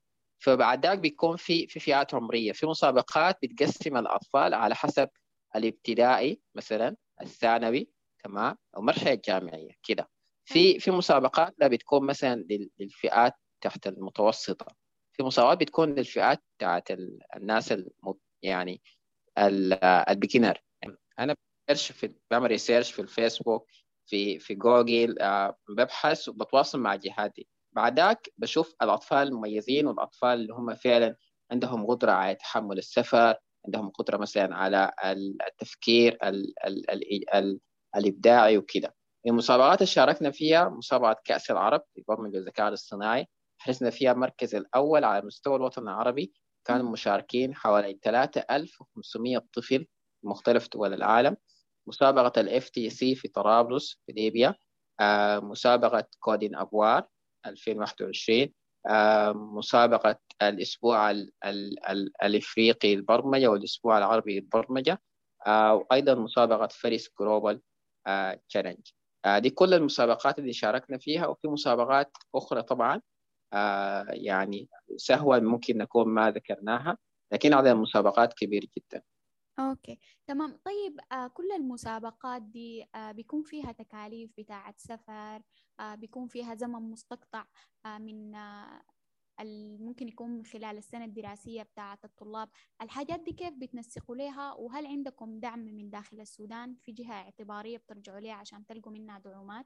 [0.45, 5.09] فبعد ذلك بيكون في في فئات عمرية في مسابقات بتقسم الأطفال على حسب
[5.55, 7.89] الابتدائي مثلا الثانوي
[8.23, 10.09] تمام المرحله الجامعيه كده.
[10.45, 12.45] في في مسابقات لا بتكون مثلا
[12.79, 14.65] للفئات تحت المتوسطة.
[15.13, 16.91] في مسابقات بتكون للفئات بتاعت
[17.35, 17.89] الناس الم...
[18.41, 18.81] يعني
[20.09, 20.61] ال beginner
[21.19, 21.35] أنا
[21.69, 23.67] ب search في بعمل research في الفيسبوك
[24.05, 30.30] في في جوجل آه، ببحث وبتواصل مع جهات دي بعد ذاك بشوف الأطفال المميزين والأطفال
[30.30, 31.15] اللي هم فعلا
[31.51, 34.91] عندهم قدرة على تحمل السفر عندهم قدرة مثلا على
[35.47, 37.59] التفكير ال ال ال ال
[37.95, 38.91] الإبداعي وكذا
[39.28, 43.28] المسابقات اللي شاركنا فيها مسابقة كأس العرب لبرمجه الذكاء الاصطناعي.
[43.57, 46.34] حرزنا فيها المركز الأول على مستوى الوطن العربي.
[46.65, 49.88] كانوا مشاركين حوالي 3500 طفل
[50.23, 51.38] مختلف دول العالم.
[51.88, 54.55] مسابقة ال FTC في طرابلس في ليبيا.
[54.99, 57.07] آه، مسابقة Codeavour.
[57.45, 58.53] 2021
[58.89, 65.01] آه، مسابقة الأسبوع ال ال ال الإفريقي للبرمجة والأسبوع العربي للبرمجة
[65.47, 67.61] وأيضا مسابقة FIRST Global
[68.49, 68.88] Challenge
[69.37, 73.01] دي كل المسابقات اللي شاركنا فيها وفي مسابقات أخرى طبعا
[74.09, 76.97] يعني سهوا ممكن نكون ما ذكرناها
[77.31, 79.01] لكن عدد المسابقات كبير جدا.
[79.59, 80.59] okay تمام.
[80.65, 85.41] طيب آه كل المسابقات دي آه بيكون فيها تكاليف بتاعة سفر
[85.80, 87.45] بيكون فيها زمن مستقطع
[87.86, 88.82] آه من آه
[89.80, 92.49] ممكن يكون من خلال السنة الدراسية بتاعة الطلاب.
[92.82, 98.19] الحاجات دي كيف بتنسقوا لها وهل عندكم دعم من داخل السودان؟ في جهة اعتبارية بترجعوا
[98.19, 99.65] لها عشان تلقوا منها دعومات؟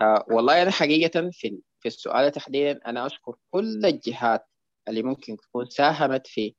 [0.00, 4.48] آه والله أنا حقيقة في في السؤال تحديدا أنا أشكر كل الجهات
[4.88, 6.54] اللي ممكن تكون ساهمت في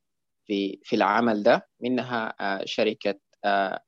[0.45, 3.84] في في العمل ده منها آه، شركة آه، آه،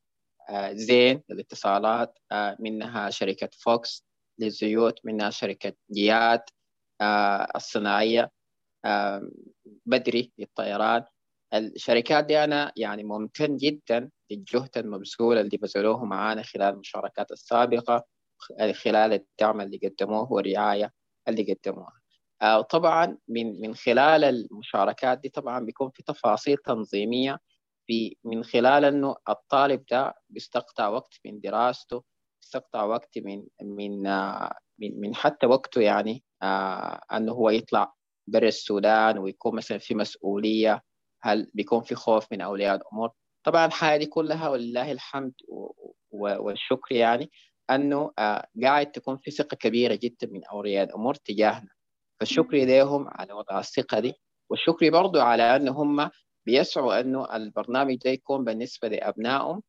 [0.71, 2.19] زين للاتصالات
[2.59, 4.05] منها شركة فوكس
[4.39, 6.41] للزيوت منها شركة جياد
[7.55, 8.31] الصناعية
[9.85, 11.03] بدري للطيران.
[11.53, 18.05] الشركات دي أنا يعني ممتن جدا للجهد المبذول اللي بذلوه معانا خلال المشاركات السابقة
[18.73, 20.93] خلال الدعم اللي قدموه والرعاية
[21.27, 22.01] اللي قدموها.
[22.41, 27.39] آه، طبعا من من خلال المشاركات دي طبعا بيكون في تفاصيل تنظيمية
[27.87, 32.03] في من خلال إنه الطالب ده بيستقطع وقت من دراسته
[32.41, 34.01] بيستقطع وقت من من
[34.79, 37.93] من, من حتى وقته يعني آه إنه هو يطلع
[38.27, 40.81] برا السودان ويكون مثلا في مسؤولية
[41.21, 43.09] هل بيكون في خوف من أولياء الأمور؟
[43.45, 45.33] طبعا الحاجة دي كلها ولله الحمد
[46.11, 47.31] والشكر يعني
[47.69, 51.69] إنه آه قاعد تكون في ثقة كبيرة جدا من أولياء الأمور تجاهنا.
[52.19, 54.13] فالشكر لهم على وضع الثقة دي
[54.49, 56.09] والشكر برضو على أن هم
[56.45, 59.63] بيسعوا أنه البرنامج ده يكون بالنسبة لأبنائهم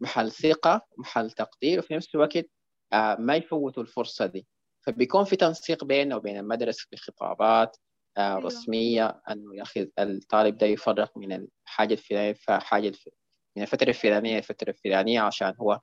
[0.00, 2.46] محل ثقة محل تقدير وفي نفس الوقت
[2.92, 4.46] آه، ما يفوتوا الفرصة دي.
[4.80, 7.76] فبيكون في تنسيق بينه وبين المدرسة بخطابات
[8.16, 8.38] آه، أيوة.
[8.40, 12.92] رسمية أنه يا أخي الطالب ده يفرق من الحاجة الفلانية فحاجة
[13.56, 15.80] من الفترة الفلانية للفترة الفلانية عشان هو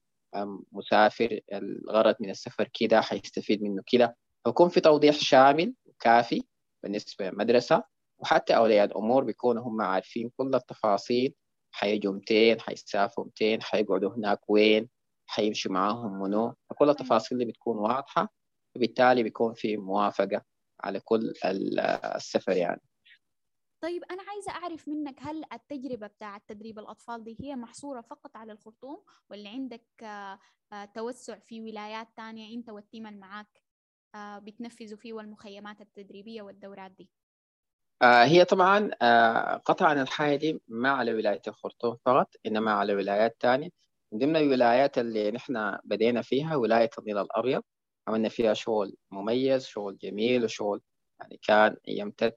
[0.71, 4.17] مسافر الغرض من السفر كده حيستفيد منه كده.
[4.43, 6.43] فيكون في توضيح شامل كافي
[6.83, 7.83] بالنسبة للمدرسة.
[8.19, 11.33] وحتى أولياء الأمور بيكونوا هم عارفين كل التفاصيل.
[11.71, 14.89] حيجوا متين حيسافروا متين حيقعدوا هناك وين
[15.27, 16.55] حيمشوا معاهم منو.
[16.75, 18.33] كل التفاصيل اللي بتكون واضحة
[18.75, 20.41] وبالتالي بيكون في موافقة
[20.83, 21.33] على كل
[22.15, 22.81] السفر يعني.
[23.83, 28.51] طيب أنا عايزة أعرف منك هل التجربة بتاعة تدريب الأطفال دي هي محصورة فقط على
[28.51, 30.39] الخرطوم ولا عندك آه،
[30.73, 33.61] آه، توسع في ولايات تانية أنت والتيم اللي معاك
[34.15, 37.09] آه، بتنفذوا فيه والمخيمات التدريبية والدورات دي؟
[38.01, 43.37] آه، هي طبعا آه، قطعا الحاجة دي ما على ولاية الخرطوم فقط إنما على ولايات
[43.39, 43.69] تانية.
[44.11, 47.61] من ضمن الولايات اللي نحن بدينا فيها ولاية النيل الأبيض
[48.07, 50.81] عملنا فيها شغل مميز شغل جميل وشغل
[51.19, 52.33] يعني كان يمتد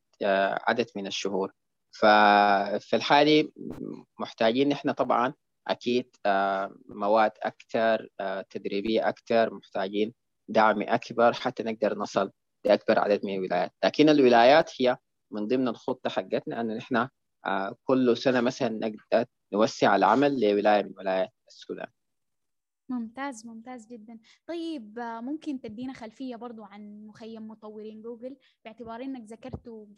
[0.69, 1.53] عدد من الشهور.
[1.93, 3.49] ففي الحالة
[4.19, 5.35] محتاجين نحن طبعا
[5.69, 6.17] أكيد
[6.89, 8.09] مواد أكثر
[8.51, 10.15] تدريبية أكثر محتاجين
[10.49, 12.31] دعم أكبر حتى نقدر نصل
[12.65, 13.73] لأكبر عدد من الولايات.
[13.85, 14.97] لكن الولايات هي
[15.33, 17.09] من ضمن الخطة حقتنا أن نحن
[17.47, 21.89] آه، كل سنة مثلا نقدر نوسع العمل لولاية من ولايات السودان.
[22.89, 24.19] ممتاز ممتاز جدا.
[24.47, 29.89] طيب آه، ممكن تدينا خلفية برضو عن مخيم مطورين جوجل باعتبار إنك ذكرته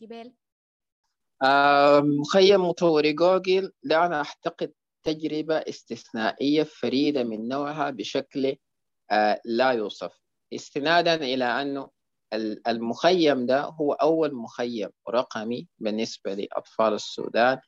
[1.43, 4.73] آه مخيم مطوري جوجل ده أنا أعتقد
[5.03, 8.57] تجربة استثنائية فريدة من نوعها بشكل
[9.11, 10.13] آه لا يوصف.
[10.55, 11.91] استنادا إلى أنه
[12.69, 17.59] المخيم ده هو أول مخيم رقمي بالنسبة لأطفال السودان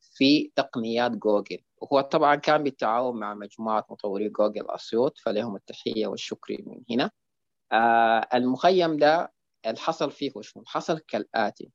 [0.00, 1.58] في تقنيات جوجل.
[1.76, 7.10] وهو طبعا كان بالتعاون مع مجموعة مطوري جوجل أسيوط فلهم التحية والشكر من هنا.
[7.72, 9.32] آه المخيم ده
[9.66, 11.70] اللي حصل فيه شنو؟ حصل كالآتي.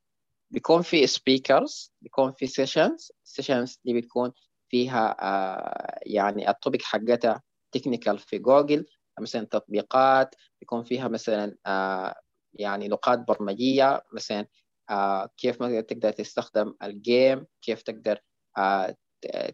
[0.52, 4.32] بيكون في speakers بيكون في sessions ال sessions دي بتكون
[4.70, 7.42] فيها آه يعني الطبق حقتها
[7.72, 8.86] technical في جوجل
[9.20, 12.16] مثلا تطبيقات بيكون فيها مثلا آه
[12.54, 14.48] يعني لغات برمجية مثلا
[14.90, 18.20] آه كيف تقدر تستخدم ال game كيف تقدر
[18.58, 18.96] آه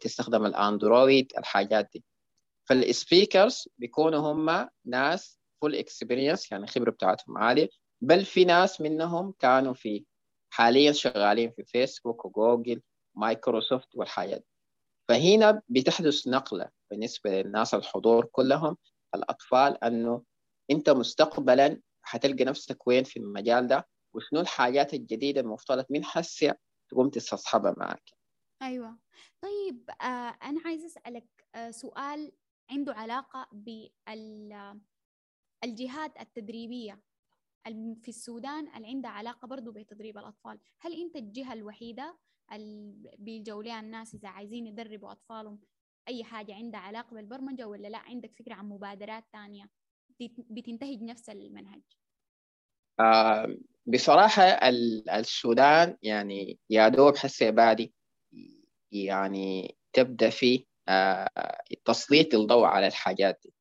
[0.02, 2.04] تستخدم الأندرويد الحاجات دي.
[2.70, 7.70] فال speakers بيكونوا هم ناس full experience يعني الخبره بتاعتهم عالية
[8.02, 10.06] بل في ناس منهم كانوا في
[10.50, 12.82] حاليا شغالين في فيسبوك وجوجل
[13.16, 14.46] مايكروسوفت والحاجات
[15.10, 18.78] فهنا بتحدث نقلة بالنسبة للناس الحضور كلهم
[19.16, 20.24] الأطفال إنه
[20.72, 26.56] أنت مستقبلا حتلقى نفسك وين في المجال ده؟ وشنو الحاجات الجديدة المفترض من هسه
[26.90, 28.04] تقوم تستصحبها معك؟
[28.62, 29.00] أيوة.
[29.42, 32.32] طيب آه أنا عايزة أسألك آه سؤال
[32.72, 33.48] عنده علاقة
[35.62, 37.02] بالجهات التدريبية.
[38.02, 40.60] في السودان اللي عندها علاقة برضو بتدريب الأطفال.
[40.80, 42.18] هل أنت الجهة الوحيدة
[42.52, 45.60] اللي لها الناس إذا عايزين يدربوا أطفالهم
[46.08, 49.70] أي حاجة عندها علاقة بالبرمجة ولا لا؟ عندك فكرة عن مبادرات بت-
[50.50, 51.82] بتنتهج نفس المنهج؟
[53.00, 57.94] آه بصراحة ال- السودان يعني يا دوب حسي بادي
[58.92, 61.28] يعني تبدأ في آه
[61.86, 63.54] تسليط الضوء على الحاجات دي.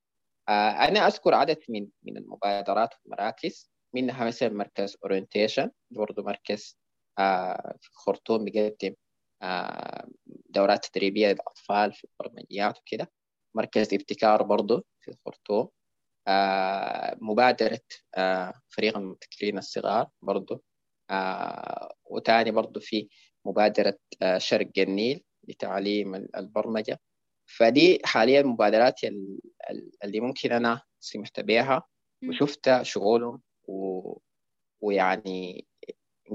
[0.48, 6.78] آه أنا أذكر عدد من من المبادرات والمراكز منها مثلا مركز أورينتيشن برضه مركز
[7.18, 8.94] آه في الخرطوم بيقدم
[9.42, 13.10] آه دورات تدريبية للأطفال في البرمجيات وكده.
[13.56, 15.68] مركز ابتكار برضه في الخرطوم.
[17.20, 17.80] مبادرة
[18.16, 20.62] آه فريق المبتكرين الصغار برضه
[21.10, 23.08] آه وتاني برضه في
[23.44, 27.00] مبادرة آه شرق النيل لتعليم البرمجة.
[27.46, 29.38] فدي حاليا المبادرات ال-
[29.70, 31.82] ال- اللي ممكن أنا سمعت بها.
[32.28, 34.18] وشفت شغلهم و...
[34.80, 35.66] ويعني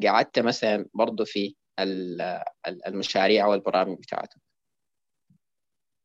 [0.03, 2.21] قعدت مثلا برضه في ال-
[2.67, 4.41] ال- المشاريع والبرامج بتاعتهم.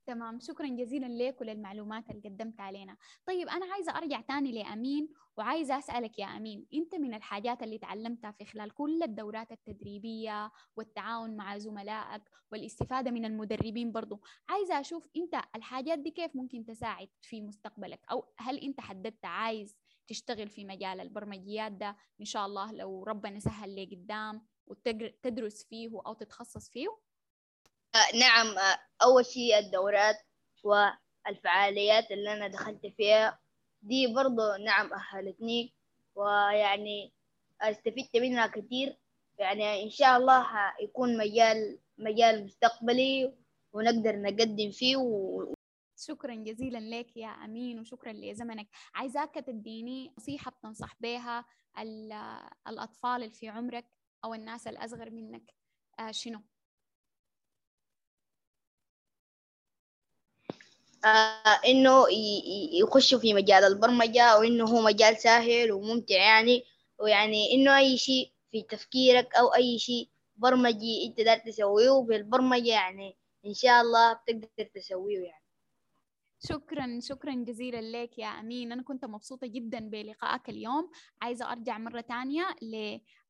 [0.07, 0.41] تمام.
[0.41, 2.97] شكرا جزيلا لك وللمعلومات اللي قدمت علينا.
[3.27, 8.31] طيب أنا عايزة أرجع تاني لأمين وعايزة أسألك يا أمين أنت من الحاجات اللي تعلمتها
[8.31, 15.41] في خلال كل الدورات التدريبية والتعاون مع زملائك والاستفادة من المدربين برضو عايزة أشوف أنت
[15.57, 19.77] الحاجات دي كيف ممكن تساعد في مستقبلك؟ أو هل أنت حددت عايز
[20.09, 25.91] تشتغل في مجال البرمجيات ده؟ إن شاء الله لو ربنا سهل لي قدام وتدرس فيه
[26.07, 26.89] أو تتخصص فيه؟
[28.15, 30.17] نعم آه، أول شيء الدورات
[30.65, 33.39] والفعاليات اللي أنا دخلت فيها
[33.83, 35.75] دي برضو نعم أهلتني
[36.15, 37.13] ويعني
[37.63, 38.97] استفدت منها كتير
[39.39, 40.41] يعني إن شاء الله
[40.81, 43.35] هيكون مجال مجال مستقبلي
[43.73, 45.55] ونقدر نقدم فيه و...
[45.99, 51.45] شكرا جزيلا لك يا أمين وشكرا لزمنك عايزاك تديني نصيحة بتنصح بها
[51.79, 53.85] ال- الأطفال اللي في عمرك
[54.25, 55.55] أو الناس الأصغر منك
[56.01, 56.41] آه شنو؟
[61.05, 61.61] آه
[62.09, 66.65] ي- يخشوا في مجال البرمجة وإنه هو مجال سهل وممتع يعني.
[66.99, 73.17] ويعني إنه أي شيء في تفكيرك أو أي شيء برمجي أنت دار تسويه بالبرمجة يعني
[73.47, 75.43] إن شاء الله بتقدر تسويه يعني.
[76.49, 78.73] شكرا شكرا جزيلا لك يا أمين.
[78.73, 80.91] أنا كنت مبسوطة جدا بلقائك اليوم.
[81.23, 82.47] عايزة أرجع مرة تانية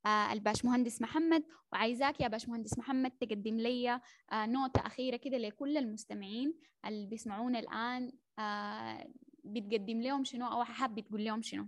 [0.06, 1.42] للباشمهندس محمد
[1.72, 4.00] وعايزاك يا باشمهندس محمد تقدم لي
[4.32, 6.54] آه، نوتة أخيرة كده لكل المستمعين
[6.86, 9.08] اللي بيسمعونا الآن آه،
[9.44, 11.66] بتقدم لهم شنو أو حابة تقول لهم شنو؟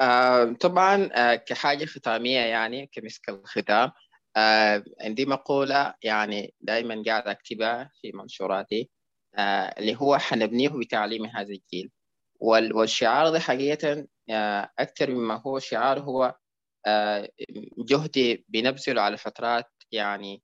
[0.00, 3.90] آه طبعا آه كحاجة ختامية يعني كمسك الختام
[4.36, 8.90] آه عندي مقولة يعني دائما قاعد أكتبها في منشوراتي
[9.34, 9.40] آه
[9.78, 11.90] اللي هو حنبنيه بتعليم هذا الجيل.
[12.40, 14.06] وال- والشعار ده حقيقة آه
[14.78, 16.34] أكثر مما هو شعار هو
[16.86, 17.28] آه
[17.78, 20.42] جهدي بنبذله على فترات يعني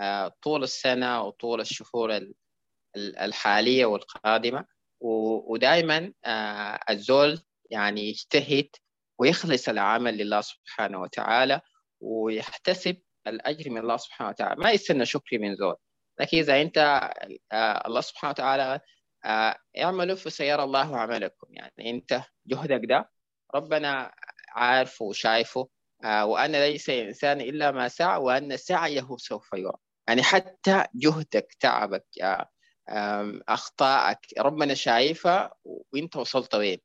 [0.00, 2.34] آه طول السنة وطول الشهور ال-
[2.96, 4.66] ال- الحالية والقادمة.
[5.00, 8.68] ودائما آه الزول يعني يجتهد
[9.18, 11.60] ويخلص العمل لله سبحانه وتعالى
[12.00, 14.60] ويحتسب الأجر من الله سبحانه وتعالى.
[14.62, 15.76] ما يستنى شكري من زول.
[16.20, 16.78] لكن إذا أنت
[17.52, 18.80] آه الله سبحانه وتعالى
[19.24, 21.46] آه اعملوا فسيرى الله عملكم.
[21.50, 23.10] يعني أنت جهدك ده
[23.54, 24.12] ربنا
[24.48, 25.68] عارفه وشايفه
[26.04, 29.76] آه وأن ليس إنسان إلا ما سعى وأن سعيه سوف يرى.
[30.08, 32.48] يعني حتى جهدك تعبك آه
[33.48, 36.78] أخطائك ربنا شايفها وأنت وصلت وين.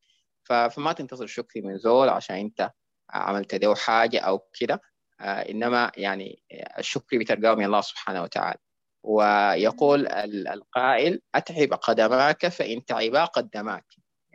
[0.44, 2.72] فما تنتظر شكري من زول عشان أنت
[3.10, 4.82] عملت له حاجة أو كده.
[5.22, 6.44] إنما يعني
[6.80, 8.60] الشكر بتلقاه من الله سبحانه وتعالى.
[9.04, 10.08] ويقول
[10.48, 13.86] القائل أتعب قدماك فإن تعبا قدماك.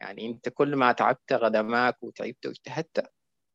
[0.02, 3.12] يعني أنت كل ما تعبت قدماك وتعبت واجتهدت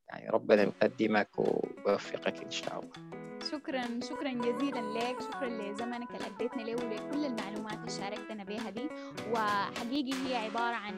[0.09, 3.19] يعني ربنا يقدمك ويوفقك إن شاء الله.
[3.51, 5.21] شكرا شكرا جزيلا لك.
[5.21, 8.89] شكرا لزمنك اللي اديتنا له ولكل المعلومات اللي شاركتنا بها دي.
[9.31, 10.97] وحقيقي هي عبارة عن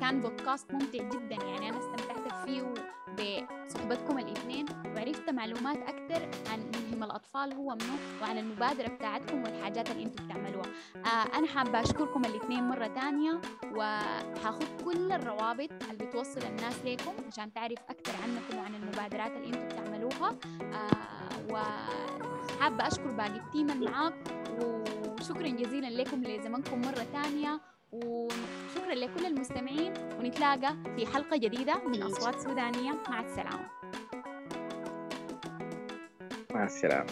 [0.00, 1.44] كان بودكاست ممتع جدا.
[1.44, 2.74] يعني أنا استمتعت فيه
[3.10, 4.66] بصحبتكم الإثنين
[4.96, 10.66] وعرفت معلومات أكثر عن ملهم الأطفال هو منه وعن المبادرة بتاعتكم والحاجات اللي أنتم بتعملوها.
[10.96, 13.40] آه أنا حابة أشكركم الإثنين مرة تانية
[13.74, 19.66] وحاخذ كل الروابط اللي بتوصل الناس لكم عشان تعرف أكثر عنكم وعن المبادرات اللي أنتم
[19.68, 20.36] بتعملوها.
[20.62, 20.90] آه
[21.50, 24.14] وحابة أشكر باقي التيم اللي معاك
[24.62, 27.60] وشكرا جزيلا لكم لزمنكم مرة تانية
[28.90, 32.92] وشكرا لكل المستمعين ونتلاقى في حلقة جديدة من أصوات سودانية.
[33.08, 33.68] مع السلامة.
[36.50, 37.10] مع السلامة.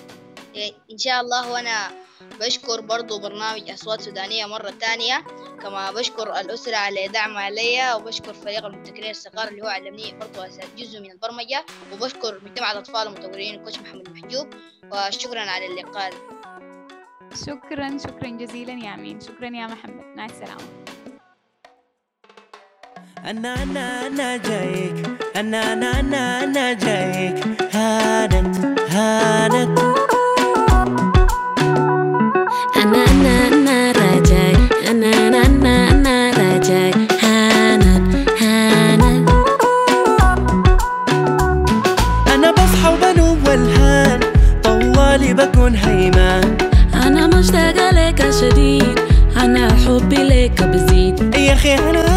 [0.54, 1.90] إيه، إن شاء الله وأنا
[2.40, 5.24] بشكر برضو برنامج أصوات سودانية مرة تانية
[5.62, 10.40] كما بشكر الأسرة على دعمها علي وبشكر فريق المبتكرين الصغار اللي هو علمني برضو
[10.76, 11.64] جزء من البرمجة.
[11.92, 14.48] وبشكر مجتمع الأطفال المطورين الكوتش محمد محجوب
[14.92, 16.12] وشكرا على اللقاء.
[17.46, 19.20] شكرا شكرا جزيلا يا أمين.
[19.20, 20.16] شكرا يا محمد.
[20.16, 20.88] مع السلامة.
[23.26, 24.94] أنا أنا أنا جايك.
[25.36, 27.44] أنا أنا أنا أنا جايك.
[27.74, 28.56] هانت
[28.90, 29.78] هانت.
[32.76, 33.90] أنا أنا أنا
[34.90, 36.30] أنا أنا أنا أنا
[37.22, 39.30] هانت هانت.
[42.34, 44.20] أنا بصحى وبنوم والهان.
[44.62, 46.56] طوالي بكون هيمان.
[46.94, 48.98] أنا مشتاقة لك شديد
[49.36, 51.34] أنا حبي لك بزيد.
[51.34, 52.07] يا أخي أنا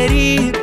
[0.00, 0.59] قريب